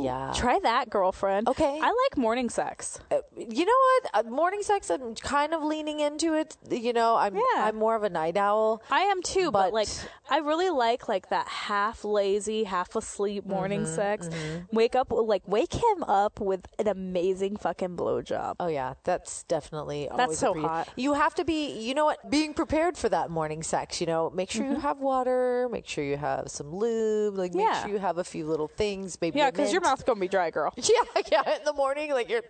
[0.00, 0.32] yeah.
[0.34, 1.48] Try that, girlfriend.
[1.48, 1.78] Okay.
[1.82, 2.98] I like morning sex.
[3.10, 3.72] Uh, you know
[4.12, 4.26] what?
[4.26, 4.90] Uh, morning sex.
[5.00, 6.56] I'm kind of leaning into it.
[6.70, 7.42] You know, I'm Yeah.
[7.56, 8.82] I'm more of a night owl.
[8.90, 9.88] I am too, but, But- like
[10.30, 14.28] I really like like that half lazy, half asleep morning Mm-hmm, sex.
[14.72, 18.56] Wake up like wake him up with an amazing fucking blowjob.
[18.60, 20.88] Oh yeah, that's definitely That's so hot.
[20.96, 24.00] You have to be, you know what, being prepared for that morning sex.
[24.00, 27.62] You know, make sure you have water, make sure you have some lube, like make
[27.66, 27.72] Mm-hmm.
[27.74, 27.82] Yeah.
[27.82, 29.38] sure you have a few little things, maybe.
[29.38, 30.72] Yeah, because your mouth's gonna be dry, girl.
[30.82, 31.56] Yeah, yeah.
[31.58, 32.42] In the morning, like you're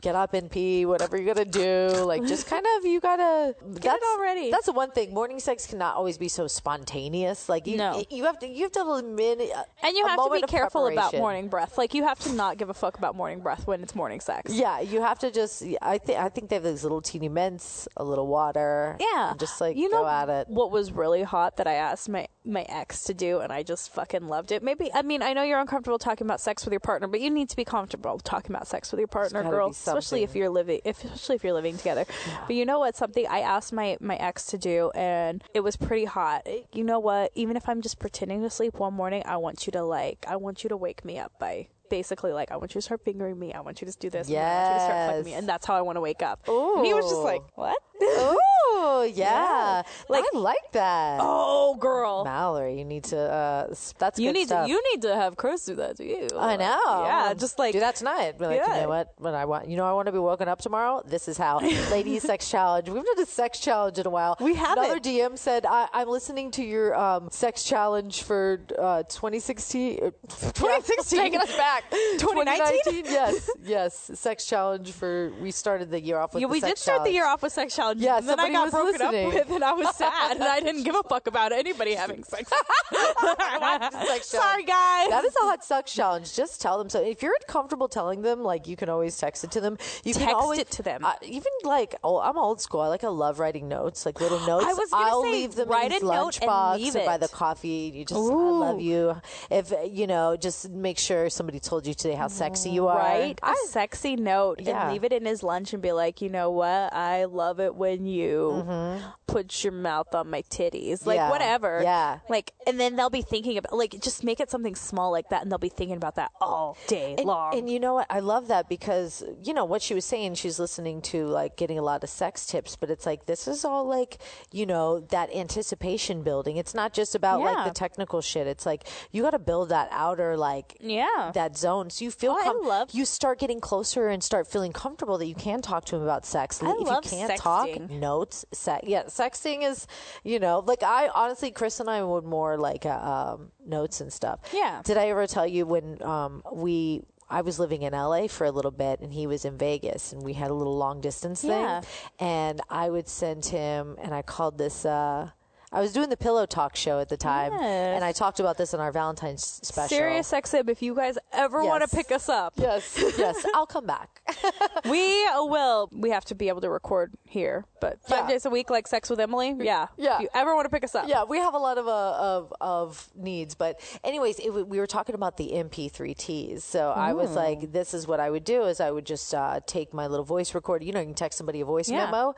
[0.00, 1.61] get up and pee, whatever you're gonna do.
[2.04, 4.50] Like just kind of you gotta get it already.
[4.50, 5.14] That's the one thing.
[5.14, 7.48] Morning sex cannot always be so spontaneous.
[7.48, 8.02] Like you, No.
[8.10, 9.50] you have to you have to minute,
[9.82, 11.78] And you have to be careful about morning breath.
[11.78, 14.52] Like you have to not give a fuck about morning breath when it's morning sex.
[14.52, 15.62] Yeah, you have to just.
[15.80, 18.96] I think I think they have these little teeny mints, a little water.
[19.00, 20.48] Yeah, and just like you go know at it.
[20.48, 23.92] What was really hot that I asked my my ex to do, and I just
[23.94, 24.62] fucking loved it.
[24.62, 27.30] Maybe I mean I know you're uncomfortable talking about sex with your partner, but you
[27.30, 29.68] need to be comfortable talking about sex with your partner, girl.
[29.94, 32.04] Especially if you're living, if, especially if you're living together.
[32.46, 32.96] But you know what?
[32.96, 36.46] Something I asked my my ex to do, and it was pretty hot.
[36.72, 37.30] You know what?
[37.34, 40.36] Even if I'm just pretending to sleep one morning, I want you to like, I
[40.36, 41.68] want you to wake me up by.
[41.90, 43.52] Basically, like I want you to start fingering me.
[43.52, 44.26] I want you to do this.
[44.26, 46.22] and I want you to start fucking me, and that's how I want to wake
[46.22, 46.40] up.
[46.78, 47.76] And he was just like, "What?
[48.04, 51.18] Oh yeah, Like- I like that.
[51.20, 53.18] oh, girl, Mallory, you need to.
[53.18, 54.66] Uh, that's You good need stuff.
[54.66, 56.28] to you need to have Chris do that to you.
[56.38, 57.04] I know.
[57.04, 58.38] Yeah, just like do that tonight.
[58.38, 59.12] Be like, you know what?
[59.18, 61.02] When I want, you know, I want to be woken up tomorrow.
[61.04, 61.58] This is how.
[61.90, 62.88] Ladies sex challenge.
[62.88, 64.36] We've done a sex challenge in a while.
[64.40, 64.84] We haven't.
[64.84, 69.98] Another DM said, I, "I'm listening to your um, sex challenge for uh, 2016.
[70.02, 71.18] uh, 2016.
[71.18, 71.84] taking us back.
[72.18, 73.04] 2019?
[73.04, 74.10] Yes, yes.
[74.14, 75.32] Sex challenge for.
[75.40, 76.40] We started the year off with.
[76.42, 78.70] Yeah, we did start the year off with sex challenges, Yeah, and then I got
[78.70, 79.26] broken listening.
[79.28, 82.22] up with, and I was sad, and I didn't give a fuck about anybody having
[82.24, 82.50] sex.
[82.52, 85.10] I watched the sex Sorry, guys.
[85.10, 86.34] That is a hot sex challenge.
[86.34, 86.88] Just tell them.
[86.88, 89.78] So if you're uncomfortable telling them, like you can always text it to them.
[90.04, 91.04] You can Text always it to them.
[91.04, 92.80] Uh, even like, oh, I'm old school.
[92.80, 94.64] I like I love writing notes, like little notes.
[94.66, 96.96] I was gonna I'll say, leave them write in his a note and lunchbox leave
[96.96, 97.92] or by the coffee.
[97.94, 99.20] You just, I love you.
[99.50, 102.96] If you know, just make sure somebody told you today how sexy you are.
[102.98, 104.82] Write a I, sexy note Yeah.
[104.84, 106.92] and leave it in his lunch and be like, you know what?
[106.92, 109.10] I love it when you mm-hmm.
[109.32, 111.16] Put your mouth on my titties, like.
[111.16, 111.30] Yeah.
[111.30, 111.80] whatever.
[111.82, 112.18] Yeah.
[112.28, 115.42] Like, and then they'll be thinking about like just make it something small like that,
[115.42, 117.56] and they'll be thinking about that all day and, long.
[117.56, 118.06] and you know what?
[118.10, 120.34] I love that because you know what she was saying.
[120.34, 123.64] She's listening to like getting a lot of sex tips, but it's like this is
[123.64, 124.18] all like
[124.52, 125.30] you know that
[125.66, 126.56] anticipation building.
[126.56, 127.52] It's not just about Yeah.
[127.52, 128.46] like the technical shit.
[128.46, 131.30] It's like you got to build that outer like Yeah.
[131.34, 134.72] that zone so you feel Oh, I love- you start getting closer and start feeling
[134.72, 136.62] comfortable that you can talk to him about sex.
[136.62, 138.86] I if love you can't talk, notes, sex.
[138.86, 139.86] Yeah, sexting is
[140.24, 142.90] you know like I honestly, Chris and I would more like uh,
[143.34, 144.40] um, notes and stuff.
[144.52, 144.82] Yeah.
[144.84, 147.02] Did I ever tell you when um, we?
[147.30, 150.22] I was living in LA for a little bit and he was in Vegas and
[150.22, 151.80] we had a little long distance Yeah.
[151.80, 151.90] thing.
[152.18, 154.84] And I would send him, and I called this.
[154.84, 155.30] Uh,
[155.74, 157.62] I was doing the Pillow Talk show at the time, Yes.
[157.96, 159.88] and I talked about this in our Valentine's special.
[159.88, 163.86] Sirius XM, if you guys ever want to pick us up, Yes, yes, I'll come
[163.86, 164.20] back.
[164.84, 165.88] we will.
[165.92, 168.28] We have to be able to record here, but five Yeah.
[168.28, 169.54] days a week, like Sex with Emily.
[169.58, 170.16] Yeah, Yeah.
[170.16, 172.16] If you ever want to pick us up, yeah, we have a lot of uh,
[172.18, 176.60] of of needs, but anyways, it, we were talking about the MP3Ts.
[176.62, 179.60] So I was like, this is what I would do: is I would just uh,
[179.66, 180.84] take my little voice recorder.
[180.84, 182.04] You know, you can text somebody a voice Yeah.
[182.06, 182.34] memo,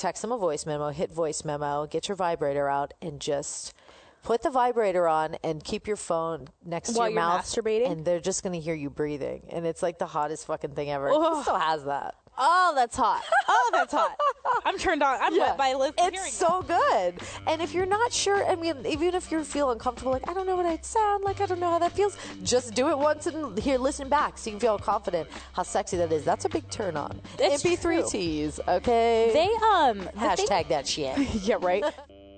[0.00, 3.74] text them a voice memo, hit voice memo, get your vibrator out, and just.
[4.22, 7.90] Put the vibrator on and keep your phone next While to your you're mouth, masturbating?
[7.90, 10.90] and they're just going to hear you breathing, and it's like the hottest fucking thing
[10.90, 11.08] ever.
[11.08, 12.16] Who still has that?
[12.42, 13.22] Oh, that's hot.
[13.48, 14.16] Oh, that's hot.
[14.64, 15.18] I'm turned on.
[15.20, 17.14] I'm wet by li- hearing It's so good.
[17.46, 20.46] And if you're not sure, I mean, even if you feel uncomfortable, like I don't
[20.46, 23.26] know what I'd sound like, I don't know how that feels, just do it once
[23.26, 26.24] and here, listen back, so you can feel confident how sexy that is.
[26.24, 27.20] That's a big turn on.
[27.38, 29.30] It's MP3Ts, okay.
[29.32, 31.18] They um the thing- hashtag that shit.
[31.44, 31.84] yeah right.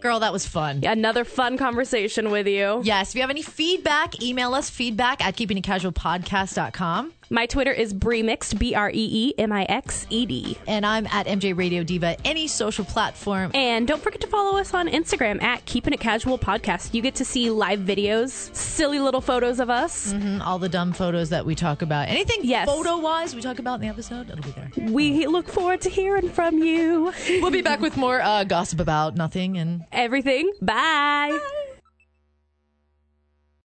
[0.01, 0.83] Girl, that was fun.
[0.85, 2.81] Another fun conversation with you.
[2.83, 3.11] Yes.
[3.11, 7.13] If you have any feedback, email us feedback at keepingitcasualpodcast.com.
[7.33, 10.59] My Twitter is Breemixed, B R E E M I X E D.
[10.67, 13.51] And I'm at MJ Radio Diva, any social platform.
[13.55, 16.93] And don't forget to follow us on Instagram at Keeping It Casual Podcast.
[16.93, 20.13] You get to see live videos, silly little photos of us.
[20.13, 22.11] Mhm, all the dumb photos that we talk about.
[22.11, 22.67] Anything Yes.
[22.69, 24.71] photo wise we talk about in the episode, it'll be there.
[24.93, 27.15] We look forward to hearing from you.
[27.41, 30.53] We'll be back with more uh, gossip about nothing and Everything.
[30.61, 31.39] Bye.